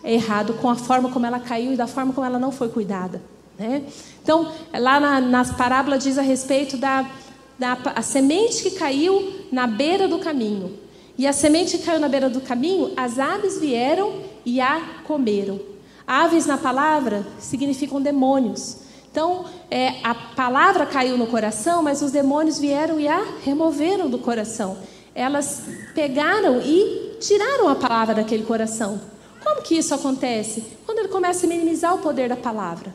[0.03, 3.21] errado com a forma como ela caiu e da forma como ela não foi cuidada.
[3.57, 3.83] Né?
[4.23, 7.09] Então, lá na, nas parábolas diz a respeito da,
[7.57, 10.79] da a semente que caiu na beira do caminho.
[11.17, 14.13] E a semente que caiu na beira do caminho, as aves vieram
[14.45, 15.59] e a comeram.
[16.07, 18.77] Aves na palavra significam demônios.
[19.11, 24.17] Então, é, a palavra caiu no coração, mas os demônios vieram e a removeram do
[24.17, 24.77] coração.
[25.13, 28.99] Elas pegaram e tiraram a palavra daquele coração.
[29.43, 30.63] Como que isso acontece?
[30.85, 32.93] Quando ele começa a minimizar o poder da palavra.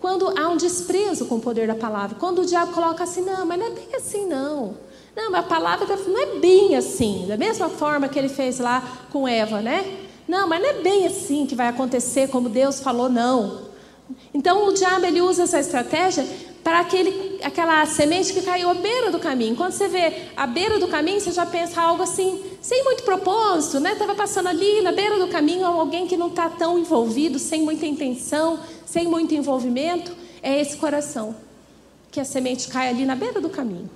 [0.00, 2.16] Quando há um desprezo com o poder da palavra.
[2.20, 4.76] Quando o diabo coloca assim, não, mas não é bem assim, não.
[5.16, 7.24] Não, mas a palavra não é bem assim.
[7.26, 10.06] Da mesma forma que ele fez lá com Eva, né?
[10.28, 13.73] Não, mas não é bem assim que vai acontecer como Deus falou, não.
[14.32, 16.26] Então o diabo ele usa essa estratégia
[16.62, 19.54] para aquele, aquela semente que caiu à beira do caminho.
[19.54, 23.80] Quando você vê à beira do caminho, você já pensa algo assim, sem muito propósito,
[23.80, 23.92] né?
[23.92, 27.86] Estava passando ali na beira do caminho alguém que não está tão envolvido, sem muita
[27.86, 30.16] intenção, sem muito envolvimento.
[30.42, 31.34] É esse coração
[32.10, 33.90] que a semente cai ali na beira do caminho.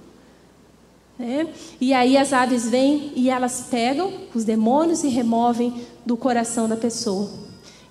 [1.19, 1.49] Né?
[1.81, 6.77] E aí as aves vêm e elas pegam os demônios e removem do coração da
[6.77, 7.31] pessoa.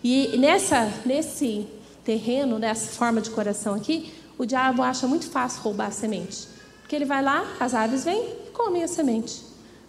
[0.03, 1.67] E nessa, nesse
[2.07, 6.47] terreno, nessa forma de coração aqui, o diabo acha muito fácil roubar a semente.
[6.79, 9.43] Porque ele vai lá, as aves vêm e comem a semente.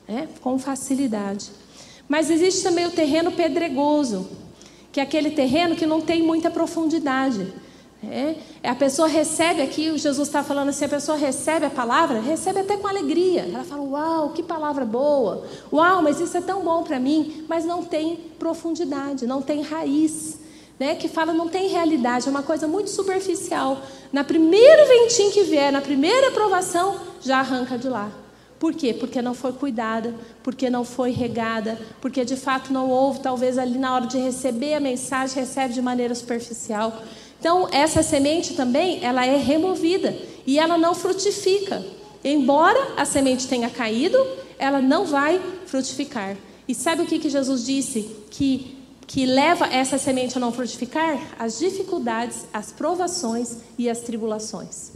[0.09, 0.29] Né?
[0.41, 1.49] Com facilidade.
[2.09, 4.29] Mas existe também o terreno pedregoso,
[4.91, 7.53] que é aquele terreno que não tem muita profundidade.
[8.03, 12.21] É, a pessoa recebe aqui, o Jesus está falando assim, a pessoa recebe a palavra,
[12.21, 13.43] recebe até com alegria.
[13.43, 15.47] Ela fala, uau, que palavra boa.
[15.73, 17.45] Uau, mas isso é tão bom para mim.
[17.49, 20.48] Mas não tem profundidade, não tem raiz
[20.79, 23.83] né, que fala não tem realidade, é uma coisa muito superficial.
[24.13, 28.11] Na primeiro ventinho que vier, na primeira aprovação, já arranca de lá.
[28.59, 28.93] Por quê?
[28.93, 33.79] Porque não foi cuidada, porque não foi regada, porque de fato não houve, talvez ali
[33.79, 37.03] na hora de receber a mensagem, recebe de maneira superficial.
[37.39, 41.85] Então, essa semente também, ela é removida e ela não frutifica.
[42.25, 44.19] Embora a semente tenha caído,
[44.59, 46.37] ela não vai frutificar.
[46.67, 48.77] E sabe o que, que Jesus disse que,
[49.09, 51.19] que leva essa semente a não frutificar?
[51.39, 54.91] As dificuldades, as provações e as tribulações.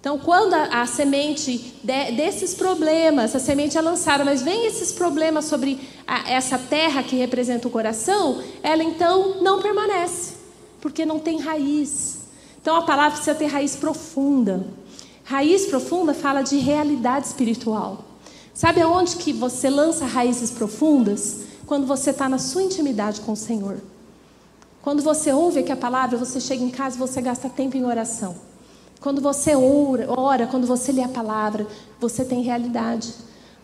[0.00, 4.92] Então, quando a, a semente de, desses problemas, a semente é lançada, mas vem esses
[4.92, 10.32] problemas sobre a, essa terra que representa o coração, ela então não permanece,
[10.80, 12.20] porque não tem raiz.
[12.62, 14.66] Então, a palavra precisa ter raiz profunda.
[15.22, 18.06] Raiz profunda fala de realidade espiritual.
[18.54, 21.47] Sabe aonde que você lança raízes profundas?
[21.68, 23.76] Quando você está na sua intimidade com o Senhor.
[24.80, 27.84] Quando você ouve aqui a palavra, você chega em casa e você gasta tempo em
[27.84, 28.34] oração.
[29.00, 31.66] Quando você ora, ora, quando você lê a palavra,
[32.00, 33.12] você tem realidade.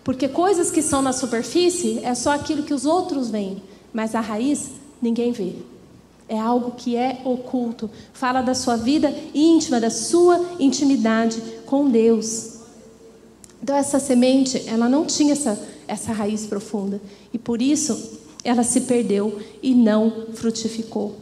[0.05, 4.21] Porque coisas que são na superfície é só aquilo que os outros veem, mas a
[4.21, 5.55] raiz ninguém vê.
[6.29, 7.91] É algo que é oculto.
[8.13, 12.59] Fala da sua vida íntima, da sua intimidade com Deus.
[13.63, 17.01] Então essa semente, ela não tinha essa, essa raiz profunda.
[17.33, 21.17] E por isso ela se perdeu e não frutificou.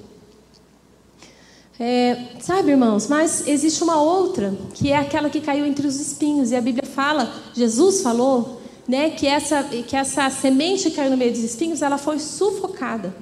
[1.79, 6.51] É, sabe, irmãos, mas existe uma outra, que é aquela que caiu entre os espinhos.
[6.51, 11.17] E a Bíblia fala, Jesus falou, né, que essa, que essa semente que caiu no
[11.17, 13.15] meio dos espinhos, ela foi sufocada.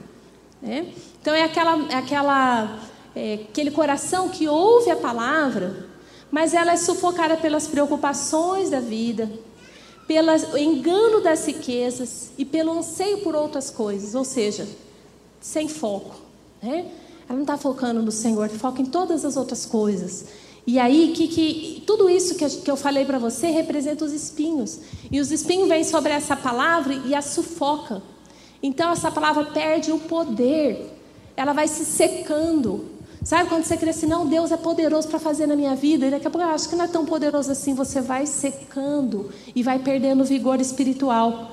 [0.60, 0.88] Né?
[1.20, 2.80] Então é aquela, é aquela,
[3.14, 5.86] é, aquele coração que ouve a palavra,
[6.30, 9.30] mas ela é sufocada pelas preocupações da vida,
[10.10, 14.66] pelo engano das riquezas e pelo anseio por outras coisas, ou seja,
[15.40, 16.16] sem foco.
[16.60, 16.90] Né?
[17.28, 20.24] Ela não está focando no Senhor, foca em todas as outras coisas.
[20.66, 24.80] E aí, que, que tudo isso que, que eu falei para você representa os espinhos.
[25.12, 28.02] E os espinhos vêm sobre essa palavra e a sufoca.
[28.60, 30.98] Então, essa palavra perde o poder
[31.40, 32.84] ela vai se secando.
[33.22, 36.10] Sabe quando você crê assim, não, Deus é poderoso para fazer na minha vida, e
[36.10, 39.62] daqui a pouco eu acho que não é tão poderoso assim, você vai secando e
[39.62, 41.50] vai perdendo vigor espiritual.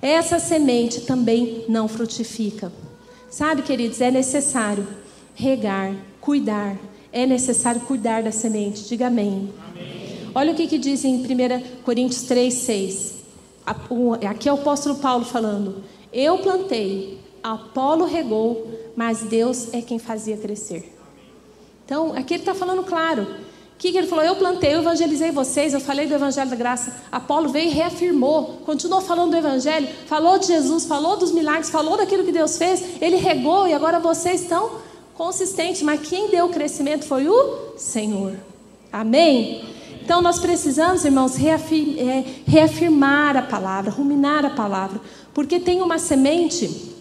[0.00, 2.72] Essa semente também não frutifica.
[3.30, 4.86] Sabe, queridos, é necessário
[5.34, 6.76] regar, cuidar.
[7.12, 8.88] É necessário cuidar da semente.
[8.88, 9.52] Diga amém.
[9.70, 10.30] amém.
[10.34, 13.14] Olha o que, que diz em 1 Coríntios 3, 6.
[14.28, 15.84] Aqui é o apóstolo Paulo falando.
[16.12, 20.93] Eu plantei, Apolo regou, mas Deus é quem fazia crescer.
[21.84, 23.22] Então, aqui ele está falando claro.
[23.22, 24.24] O que, que ele falou?
[24.24, 26.94] Eu plantei, eu evangelizei vocês, eu falei do Evangelho da Graça.
[27.12, 31.96] Apolo veio e reafirmou, continuou falando do Evangelho, falou de Jesus, falou dos milagres, falou
[31.96, 33.02] daquilo que Deus fez.
[33.02, 34.78] Ele regou e agora vocês estão
[35.14, 35.82] consistentes.
[35.82, 38.34] Mas quem deu o crescimento foi o Senhor.
[38.90, 39.64] Amém?
[40.02, 45.00] Então nós precisamos, irmãos, é, reafirmar a palavra, ruminar a palavra,
[45.32, 46.92] porque tem uma semente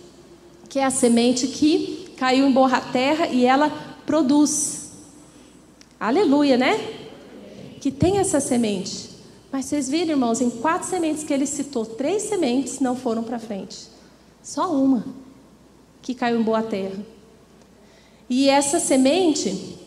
[0.69, 3.71] que é a semente que caiu em boa terra e ela
[4.13, 4.91] produz.
[5.99, 6.77] Aleluia, né?
[7.81, 9.09] Que tem essa semente.
[9.51, 13.39] Mas vocês viram, irmãos, em quatro sementes que ele citou, três sementes não foram para
[13.39, 13.87] frente.
[14.43, 15.03] Só uma
[16.03, 17.03] que caiu em boa terra.
[18.29, 19.79] E essa semente,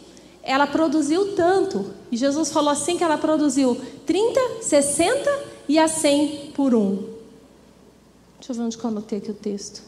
[0.42, 1.92] ela produziu tanto.
[2.10, 6.96] E Jesus falou assim que ela produziu 30, 60 e a 100 por um.
[8.40, 9.82] Deixa eu ver onde eu anotei aqui o texto.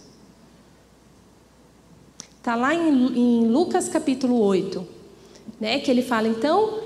[2.49, 4.83] Está lá em, em, Lucas capítulo 8,
[5.61, 5.81] né?
[5.81, 6.79] Que ele fala, então,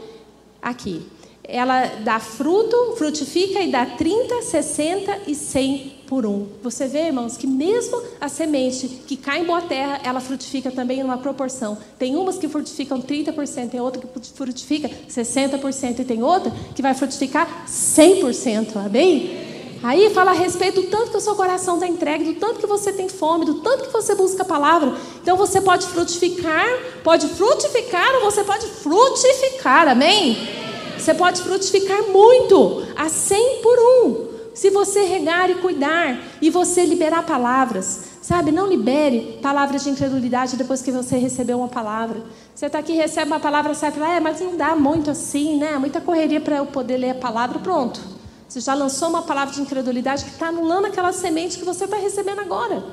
[0.61, 1.07] aqui,
[1.45, 6.49] ela dá fruto, frutifica e dá 30, 60 e 100 por um.
[6.65, 10.99] Você vê, irmãos, que mesmo a semente que cai em boa terra, ela frutifica também
[10.99, 11.79] em uma proporção.
[11.97, 16.93] Tem umas que frutificam 30%, tem outra que frutifica 60% e tem outra que vai
[16.93, 19.52] frutificar 100%, amém?
[19.83, 22.67] Aí fala a respeito do tanto que o seu coração está entregue, do tanto que
[22.67, 24.95] você tem fome, do tanto que você busca a palavra.
[25.21, 26.67] Então você pode frutificar,
[27.03, 30.49] pode frutificar ou você pode frutificar, amém?
[30.97, 34.33] Você pode frutificar muito, a 100 por um.
[34.55, 38.53] Se você regar e cuidar e você liberar palavras, sabe?
[38.53, 42.23] Não libere palavras de incredulidade depois que você recebeu uma palavra.
[42.55, 45.59] Você está aqui, recebe uma palavra, sai para lá, é, mas não dá muito assim,
[45.59, 45.77] né?
[45.77, 48.22] Muita correria para eu poder ler a palavra, pronto.
[48.53, 51.97] Você já lançou uma palavra de incredulidade que está anulando aquela semente que você está
[51.97, 52.85] recebendo agora,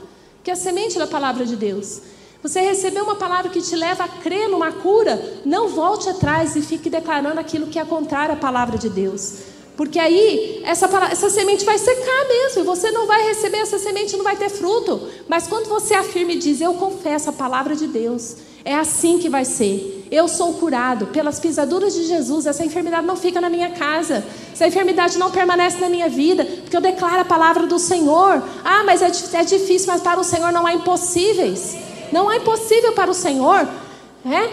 [0.41, 1.99] que é a semente da palavra de Deus.
[2.41, 6.61] Você recebeu uma palavra que te leva a crer numa cura, não volte atrás e
[6.61, 9.39] fique declarando aquilo que é contrário à palavra de Deus.
[9.75, 14.15] Porque aí essa, essa semente vai secar mesmo, e você não vai receber essa semente,
[14.15, 15.09] não vai ter fruto.
[15.27, 19.27] Mas quando você afirma e diz, eu confesso a palavra de Deus, é assim que
[19.27, 19.98] vai ser.
[20.11, 22.47] Eu sou curado pelas pisaduras de Jesus.
[22.47, 24.23] Essa enfermidade não fica na minha casa.
[24.51, 28.41] Essa enfermidade não permanece na minha vida, porque eu declaro a palavra do Senhor.
[28.63, 31.77] Ah, mas é, é difícil, mas para o Senhor não há impossíveis.
[32.11, 33.67] Não há impossível para o Senhor.
[34.25, 34.49] É?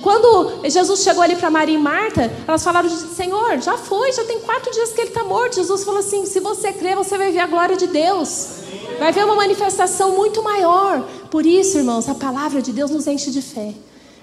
[0.00, 4.40] Quando Jesus chegou ali para Maria e Marta, elas falaram: Senhor, já foi, já tem
[4.40, 5.56] quatro dias que ele está morto.
[5.56, 8.58] Jesus falou assim: Se você crer, você vai ver a glória de Deus.
[8.98, 11.02] Vai ver uma manifestação muito maior.
[11.30, 13.74] Por isso, irmãos, a palavra de Deus nos enche de fé.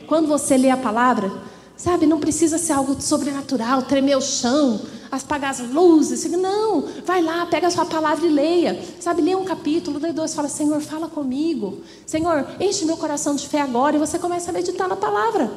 [0.09, 1.31] Quando você lê a palavra,
[1.77, 4.81] sabe, não precisa ser algo sobrenatural, tremer o chão,
[5.11, 6.25] apagar as luzes.
[6.31, 8.83] Não, vai lá, pega a sua palavra e leia.
[8.99, 11.81] Sabe, lê um capítulo, lê dois, fala, Senhor, fala comigo.
[12.07, 13.97] Senhor, enche meu coração de fé agora.
[13.97, 15.51] E você começa a meditar na palavra.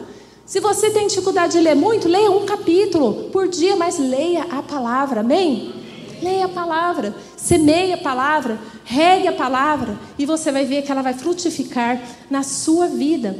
[0.44, 4.62] Se você tem dificuldade de ler muito, leia um capítulo por dia, mas leia a
[4.62, 5.72] palavra, amém?
[6.20, 11.00] Leia a palavra, semeie a palavra, regue a palavra, e você vai ver que ela
[11.00, 12.00] vai frutificar
[12.30, 13.34] na sua vida.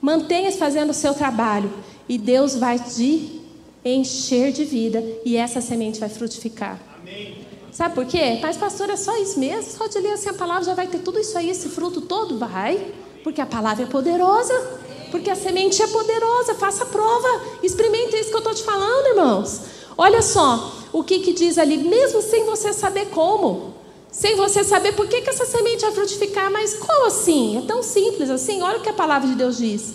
[0.00, 1.70] Mantenha-se fazendo o seu trabalho,
[2.08, 3.40] e Deus vai te
[3.84, 6.78] encher de vida, e essa semente vai frutificar.
[7.00, 7.38] Amém.
[7.72, 8.38] Sabe por quê?
[8.42, 9.70] Mas, pastor, é só isso mesmo?
[9.70, 12.38] Só de ler assim a palavra já vai ter tudo isso aí, esse fruto todo?
[12.38, 12.92] Vai,
[13.22, 14.54] porque a palavra é poderosa.
[15.10, 17.28] Porque a semente é poderosa, faça prova,
[17.62, 19.62] experimente isso que eu estou te falando, irmãos.
[19.96, 23.74] Olha só o que, que diz ali, mesmo sem você saber como,
[24.10, 27.58] sem você saber por que, que essa semente vai frutificar, mas como assim?
[27.58, 28.62] É tão simples assim?
[28.62, 29.94] Olha o que a palavra de Deus diz.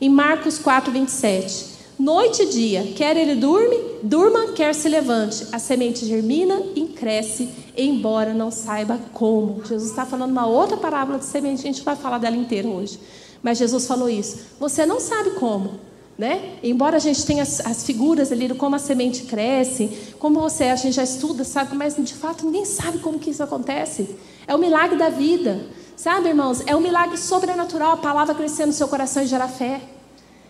[0.00, 1.76] Em Marcos 4, 27.
[1.98, 5.46] Noite e dia, quer ele durme, durma, quer se levante.
[5.50, 9.64] A semente germina e cresce, embora não saiba como.
[9.64, 13.00] Jesus está falando uma outra parábola de semente, a gente vai falar dela inteira hoje.
[13.42, 14.40] Mas Jesus falou isso.
[14.60, 15.80] Você não sabe como.
[16.18, 16.56] Né?
[16.62, 20.64] Embora a gente tenha as, as, figuras ali de como a semente cresce, como você,
[20.64, 24.16] a gente já estuda, sabe, mas de fato ninguém sabe como que isso acontece.
[24.46, 26.62] É o milagre da vida, sabe, irmãos?
[26.66, 29.78] É um milagre sobrenatural a palavra crescer no seu coração e gerar fé.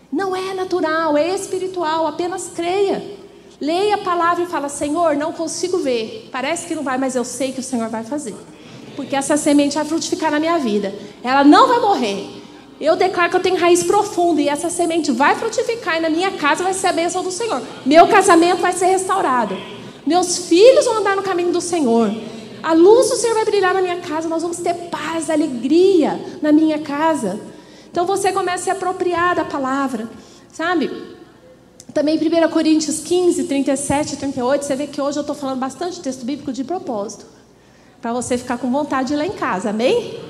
[0.09, 3.17] Não é natural, é espiritual, apenas creia.
[3.59, 7.25] Leia a palavra e fala: Senhor, não consigo ver, parece que não vai, mas eu
[7.25, 8.35] sei que o Senhor vai fazer,
[8.95, 10.93] porque essa semente vai frutificar na minha vida,
[11.23, 12.36] ela não vai morrer,
[12.79, 16.31] eu declaro que eu tenho raiz profunda e essa semente vai frutificar e na minha
[16.31, 17.61] casa vai ser a bênção do Senhor.
[17.85, 19.57] Meu casamento vai ser restaurado.
[20.05, 22.13] Meus filhos vão andar no caminho do Senhor.
[22.61, 24.29] A luz do Senhor vai brilhar na minha casa.
[24.29, 27.39] Nós vamos ter paz, alegria na minha casa.
[27.89, 30.07] Então você começa a se apropriar da palavra,
[30.51, 30.91] sabe?
[31.93, 35.99] Também 1 Coríntios 15, 37 e 38, você vê que hoje eu estou falando bastante
[35.99, 37.25] texto bíblico de propósito.
[37.99, 40.26] Para você ficar com vontade de ir lá em casa, amém?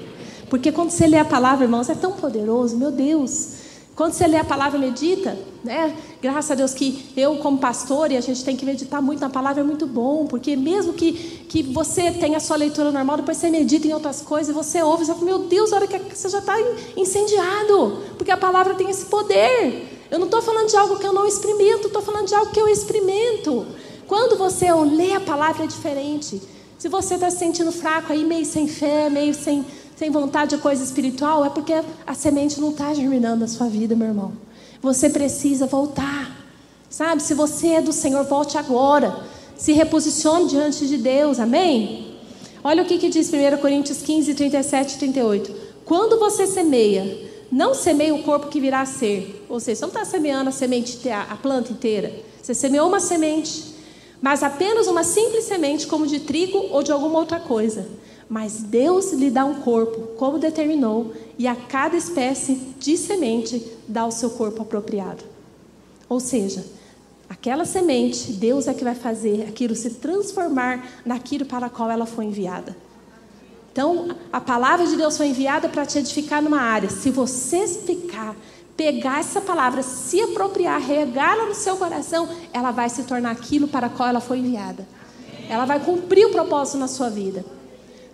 [0.49, 3.67] Porque quando você lê a palavra, irmãos, é tão poderoso, meu Deus.
[3.95, 5.95] Quando você lê a palavra, medita, né?
[6.21, 9.29] Graças a Deus que eu, como pastor, e a gente tem que meditar muito na
[9.29, 11.13] palavra, é muito bom, porque mesmo que,
[11.49, 14.83] que você tenha a sua leitura normal, depois você medita em outras coisas, e você
[14.83, 16.53] ouve, você fala, meu Deus, a hora que você já está
[16.95, 19.97] incendiado, porque a palavra tem esse poder.
[20.11, 22.61] Eu não estou falando de algo que eu não experimento, estou falando de algo que
[22.61, 23.65] eu experimento.
[24.07, 26.39] Quando você lê a palavra, é diferente.
[26.77, 29.65] Se você está se sentindo fraco aí, meio sem fé, meio sem,
[29.97, 31.73] sem vontade de coisa espiritual, é porque
[32.05, 34.31] a semente não está germinando na sua vida, meu irmão.
[34.79, 36.37] Você precisa voltar.
[36.87, 37.21] Sabe?
[37.21, 39.23] Se você é do Senhor, volte agora.
[39.57, 41.39] Se reposicione diante de Deus.
[41.39, 42.15] Amém?
[42.63, 45.55] Olha o que, que diz 1 Coríntios 15, 37 e 38.
[45.83, 49.45] Quando você semeia, não semeia o corpo que virá a ser.
[49.49, 52.13] Ou seja, você não está semeando a semente, a planta inteira.
[52.39, 53.73] Você semeou uma semente,
[54.21, 57.87] mas apenas uma simples semente, como de trigo ou de alguma outra coisa.
[58.29, 64.05] Mas Deus lhe dá um corpo, como determinou, e a cada espécie de semente dá
[64.05, 65.23] o seu corpo apropriado.
[66.09, 66.65] Ou seja,
[67.29, 72.25] aquela semente, Deus é que vai fazer aquilo se transformar naquilo para qual ela foi
[72.25, 72.75] enviada.
[73.71, 76.89] Então, a palavra de Deus foi enviada para te edificar numa área.
[76.89, 78.35] Se você ficar,
[78.75, 83.87] pegar essa palavra, se apropriar, regá-la no seu coração, ela vai se tornar aquilo para
[83.87, 84.87] qual ela foi enviada.
[85.47, 87.45] Ela vai cumprir o propósito na sua vida.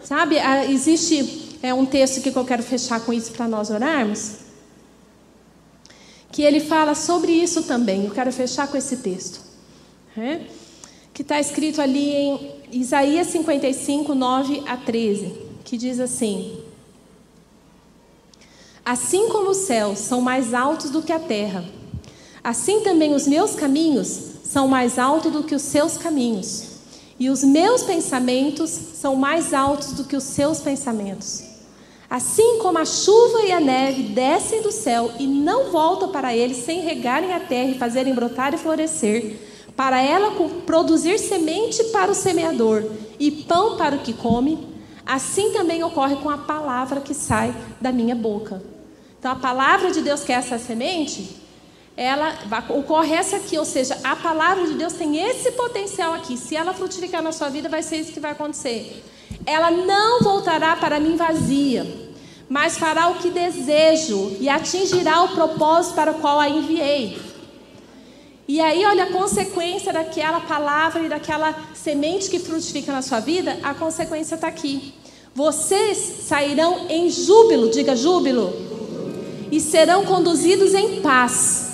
[0.04, 4.36] Sabe, ah, existe é, um texto que eu quero fechar com isso para nós orarmos,
[6.30, 8.06] que ele fala sobre isso também.
[8.06, 9.40] Eu quero fechar com esse texto,
[10.18, 10.42] é?
[11.14, 16.62] que está escrito ali em Isaías 55, 9 a 13, que diz assim:
[18.84, 21.64] Assim como os céus são mais altos do que a terra,
[22.44, 26.73] assim também os meus caminhos são mais altos do que os seus caminhos
[27.24, 31.42] e os meus pensamentos são mais altos do que os seus pensamentos.
[32.10, 36.54] Assim como a chuva e a neve descem do céu e não voltam para ele
[36.54, 39.38] sem regarem a terra e fazerem brotar e florescer,
[39.74, 40.32] para ela
[40.66, 42.84] produzir semente para o semeador
[43.18, 47.94] e pão para o que come, assim também ocorre com a palavra que sai da
[47.94, 48.62] minha boca.
[49.18, 51.42] Então a palavra de Deus que é essa semente,
[51.96, 52.36] ela
[52.70, 56.36] ocorre essa aqui, ou seja, a palavra de Deus tem esse potencial aqui.
[56.36, 59.04] Se ela frutificar na sua vida, vai ser isso que vai acontecer.
[59.46, 61.86] Ela não voltará para mim vazia,
[62.50, 67.22] mas fará o que desejo e atingirá o propósito para o qual a enviei.
[68.48, 73.60] E aí, olha a consequência daquela palavra e daquela semente que frutifica na sua vida,
[73.64, 74.94] a consequência está aqui.
[75.34, 78.52] Vocês sairão em júbilo, diga júbilo,
[79.52, 81.73] e serão conduzidos em paz.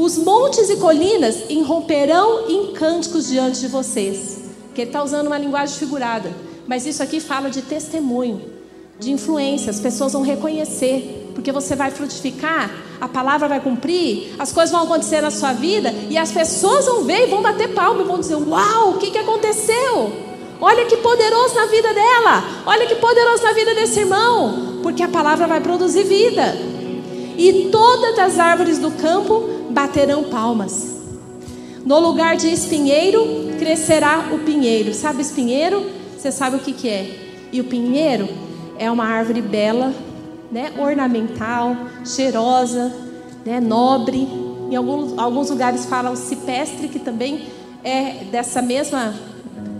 [0.00, 4.38] Os montes e colinas irromperão em cânticos diante de vocês.
[4.72, 6.30] Que ele está usando uma linguagem figurada,
[6.68, 8.40] mas isso aqui fala de testemunho,
[8.96, 9.70] de influência.
[9.70, 12.70] As pessoas vão reconhecer, porque você vai frutificar,
[13.00, 17.02] a palavra vai cumprir, as coisas vão acontecer na sua vida e as pessoas vão
[17.02, 20.12] ver e vão bater palma e vão dizer: Uau, o que, que aconteceu?
[20.60, 25.08] Olha que poderoso na vida dela, olha que poderoso na vida desse irmão, porque a
[25.08, 26.77] palavra vai produzir vida.
[27.38, 30.98] E todas as árvores do campo baterão palmas.
[31.86, 33.24] No lugar de espinheiro,
[33.58, 34.92] crescerá o pinheiro.
[34.92, 35.88] Sabe espinheiro?
[36.16, 37.28] Você sabe o que, que é.
[37.52, 38.28] E o pinheiro
[38.76, 39.94] é uma árvore bela,
[40.50, 40.72] né?
[40.76, 42.92] ornamental, cheirosa,
[43.46, 43.60] né?
[43.60, 44.28] nobre.
[44.68, 47.46] Em alguns, alguns lugares falam cipestre, que também
[47.84, 49.14] é dessa mesma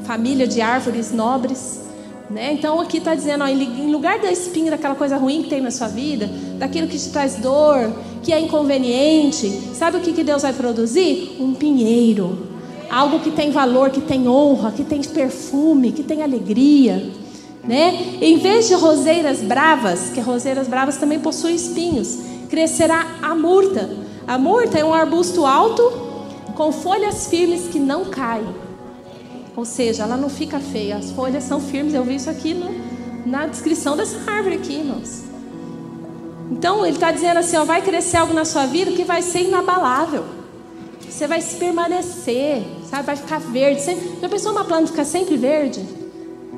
[0.04, 1.87] família de árvores nobres.
[2.30, 2.52] Né?
[2.52, 5.70] Então aqui está dizendo, ó, em lugar da espinha, daquela coisa ruim que tem na
[5.70, 7.90] sua vida, daquilo que te traz dor,
[8.22, 11.36] que é inconveniente, sabe o que, que Deus vai produzir?
[11.40, 12.46] Um pinheiro.
[12.90, 17.10] Algo que tem valor, que tem honra, que tem perfume, que tem alegria.
[17.64, 18.18] Né?
[18.20, 22.18] Em vez de roseiras bravas, que roseiras bravas também possuem espinhos,
[22.48, 23.88] crescerá a murta.
[24.26, 25.82] A murta é um arbusto alto
[26.54, 28.67] com folhas firmes que não caem.
[29.58, 31.92] Ou seja, ela não fica feia, as folhas são firmes.
[31.92, 32.70] Eu vi isso aqui no,
[33.26, 35.24] na descrição dessa árvore aqui, irmãos.
[36.52, 39.42] Então ele está dizendo assim: ó, vai crescer algo na sua vida que vai ser
[39.42, 40.24] inabalável.
[41.00, 43.02] Você vai se permanecer, sabe?
[43.02, 43.82] Vai ficar verde.
[43.82, 45.84] Você, já pensou uma planta ficar sempre verde?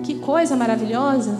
[0.03, 1.39] Que coisa maravilhosa,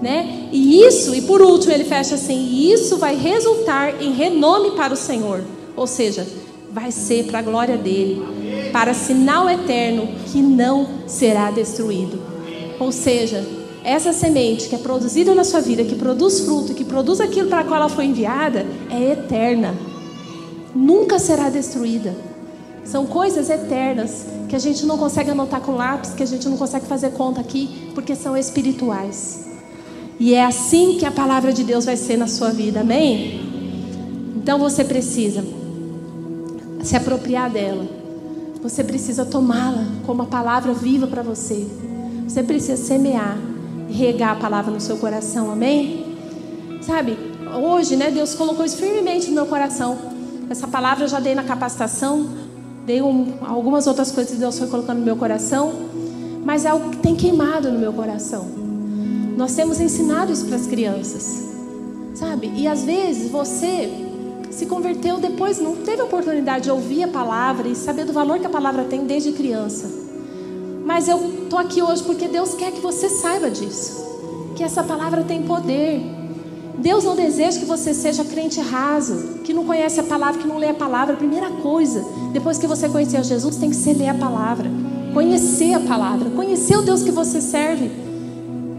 [0.00, 0.48] né?
[0.52, 4.96] E isso, e por último ele fecha assim: isso vai resultar em renome para o
[4.96, 5.42] Senhor.
[5.76, 6.24] Ou seja,
[6.70, 8.24] vai ser para a glória dele,
[8.70, 12.20] para sinal eterno que não será destruído.
[12.78, 13.46] Ou seja,
[13.84, 17.64] essa semente que é produzida na sua vida, que produz fruto, que produz aquilo para
[17.64, 19.74] qual ela foi enviada, é eterna.
[20.74, 22.14] Nunca será destruída.
[22.84, 26.56] São coisas eternas que a gente não consegue anotar com lápis, que a gente não
[26.56, 29.46] consegue fazer conta aqui, porque são espirituais.
[30.18, 33.40] E é assim que a palavra de Deus vai ser na sua vida, amém?
[34.36, 35.44] Então você precisa
[36.82, 37.99] se apropriar dela.
[38.62, 41.66] Você precisa tomá-la como a palavra viva para você.
[42.28, 43.38] Você precisa semear,
[43.88, 46.16] regar a palavra no seu coração, amém?
[46.82, 47.16] Sabe,
[47.62, 49.96] hoje, né, Deus colocou isso firmemente no meu coração.
[50.50, 52.28] Essa palavra eu já dei na capacitação,
[52.84, 55.72] dei um, algumas outras coisas que Deus foi colocando no meu coração,
[56.44, 58.46] mas é algo que tem queimado no meu coração.
[59.36, 61.44] Nós temos ensinado isso para as crianças,
[62.14, 62.52] sabe?
[62.54, 64.09] E às vezes você
[64.50, 68.46] se converteu depois, não teve oportunidade de ouvir a palavra e saber do valor que
[68.46, 69.88] a palavra tem desde criança.
[70.84, 74.04] Mas eu estou aqui hoje porque Deus quer que você saiba disso,
[74.56, 76.02] que essa palavra tem poder.
[76.78, 80.58] Deus não deseja que você seja crente raso, que não conhece a palavra, que não
[80.58, 81.14] lê a palavra.
[81.14, 84.68] Primeira coisa, depois que você conhecer Jesus, tem que ser ler a palavra,
[85.12, 87.90] conhecer a palavra, conhecer o Deus que você serve.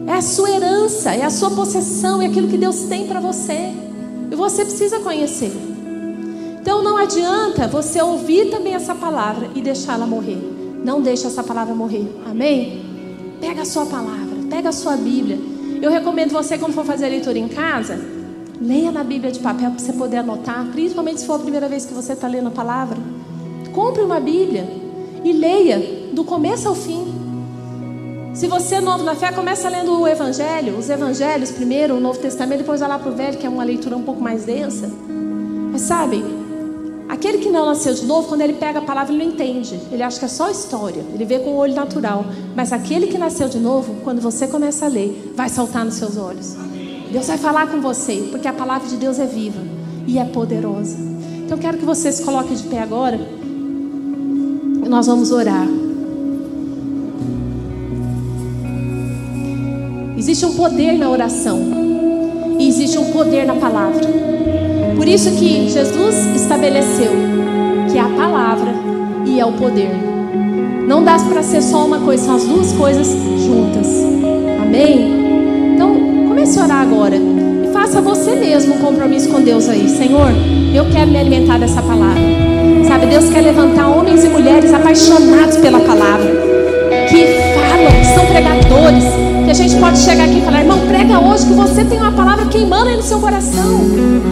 [0.08, 3.72] É a sua herança, é a sua possessão, é aquilo que Deus tem para você.
[4.32, 5.52] E você precisa conhecer.
[6.62, 10.38] Então não adianta você ouvir também essa palavra e deixá-la morrer.
[10.84, 12.08] Não deixe essa palavra morrer.
[12.26, 12.82] Amém?
[13.42, 15.38] Pega a sua palavra, pega a sua Bíblia.
[15.82, 18.00] Eu recomendo você, quando for fazer a leitura em casa,
[18.62, 21.86] leia na Bíblia de papel para você poder anotar, principalmente se for a primeira vez
[21.86, 22.98] que você está lendo a palavra.
[23.74, 24.68] Compre uma Bíblia
[25.24, 27.31] e leia do começo ao fim.
[28.34, 32.18] Se você é novo na fé, começa lendo o Evangelho, os Evangelhos primeiro, o Novo
[32.18, 34.90] Testamento, depois vai lá para o Velho, que é uma leitura um pouco mais densa.
[35.72, 36.24] Mas sabe,
[37.10, 39.78] aquele que não nasceu de novo, quando ele pega a palavra, ele não entende.
[39.92, 42.26] Ele acha que é só história, ele vê com o olho natural.
[42.56, 46.16] Mas aquele que nasceu de novo, quando você começa a ler, vai saltar nos seus
[46.16, 46.56] olhos.
[47.12, 49.62] Deus vai falar com você, porque a palavra de Deus é viva
[50.08, 50.96] e é poderosa.
[51.44, 53.20] Então eu quero que você se coloque de pé agora.
[54.88, 55.81] Nós vamos orar.
[60.22, 61.60] Existe um poder na oração.
[62.60, 64.08] E existe um poder na palavra.
[64.96, 67.12] Por isso que Jesus estabeleceu
[67.92, 68.72] que é a palavra
[69.26, 69.90] e é o poder.
[70.88, 73.08] Não dá para ser só uma coisa, são as duas coisas
[73.44, 73.88] juntas.
[74.62, 75.74] Amém?
[75.74, 75.96] Então,
[76.28, 77.16] comece a orar agora.
[77.16, 79.90] E faça você mesmo um compromisso com Deus aí.
[79.90, 80.30] Senhor,
[80.72, 82.22] eu quero me alimentar dessa palavra.
[82.88, 86.30] Sabe, Deus quer levantar homens e mulheres apaixonados pela palavra.
[87.10, 91.46] Que falam, que são pregadores a gente pode chegar aqui e falar, irmão, prega hoje
[91.46, 93.82] que você tem uma palavra queimando aí no seu coração.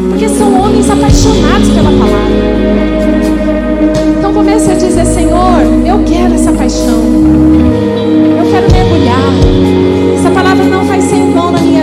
[0.08, 2.40] Porque são homens apaixonados pela palavra.
[4.18, 7.04] Então comece a dizer, Senhor, eu quero essa paixão.
[8.38, 9.20] Eu quero mergulhar.
[10.18, 11.40] Essa palavra não vai ser em vão.
[11.40, 11.79] frutificar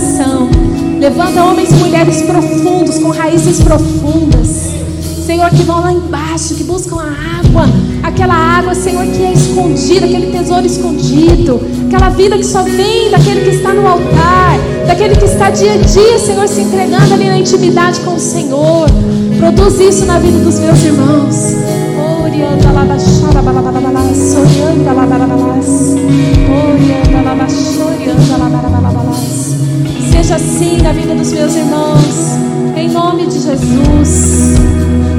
[0.00, 0.48] coração,
[0.98, 4.70] levanta homens e mulheres profundos, com raízes profundas.
[5.26, 7.64] Senhor, que vão lá embaixo, que buscam a água,
[8.02, 13.42] aquela água, Senhor, que é escondida, aquele tesouro escondido, aquela vida que só vem daquele
[13.42, 17.38] que está no altar, daquele que está dia a dia, Senhor, se entregando ali na
[17.38, 18.88] intimidade com o Senhor.
[19.38, 21.36] Produz isso na vida dos meus irmãos.
[30.10, 32.36] Seja assim na vida dos meus irmãos,
[32.76, 34.54] em nome de Jesus.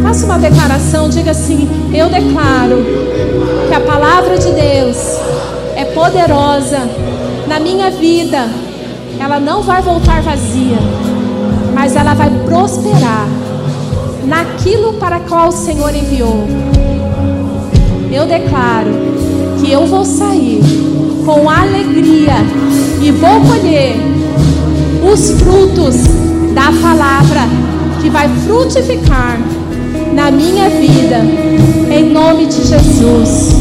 [0.03, 2.83] Faça uma declaração, diga assim: Eu declaro
[3.67, 4.97] que a palavra de Deus
[5.75, 6.79] é poderosa
[7.47, 8.47] na minha vida.
[9.19, 10.77] Ela não vai voltar vazia,
[11.73, 13.27] mas ela vai prosperar
[14.25, 16.47] naquilo para qual o Senhor enviou.
[18.11, 18.91] Eu declaro
[19.59, 20.61] que eu vou sair
[21.25, 22.33] com alegria
[23.01, 24.10] e vou colher
[25.01, 25.95] os frutos
[26.53, 27.41] da palavra
[28.01, 29.39] que vai frutificar
[30.13, 31.17] na minha vida,
[31.89, 33.55] em nome de Jesus.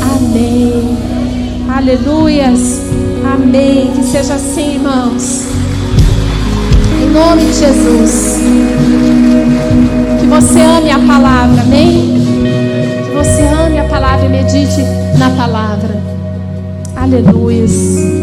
[0.00, 0.96] Amém.
[1.68, 2.80] Aleluias.
[3.24, 3.92] Amém.
[3.94, 5.46] Que seja assim, irmãos.
[7.02, 8.38] Em nome de Jesus.
[10.20, 12.14] Que você ame a palavra, amém?
[13.04, 14.82] Que você ame a palavra e medite
[15.18, 16.00] na palavra.
[16.96, 18.19] Aleluias.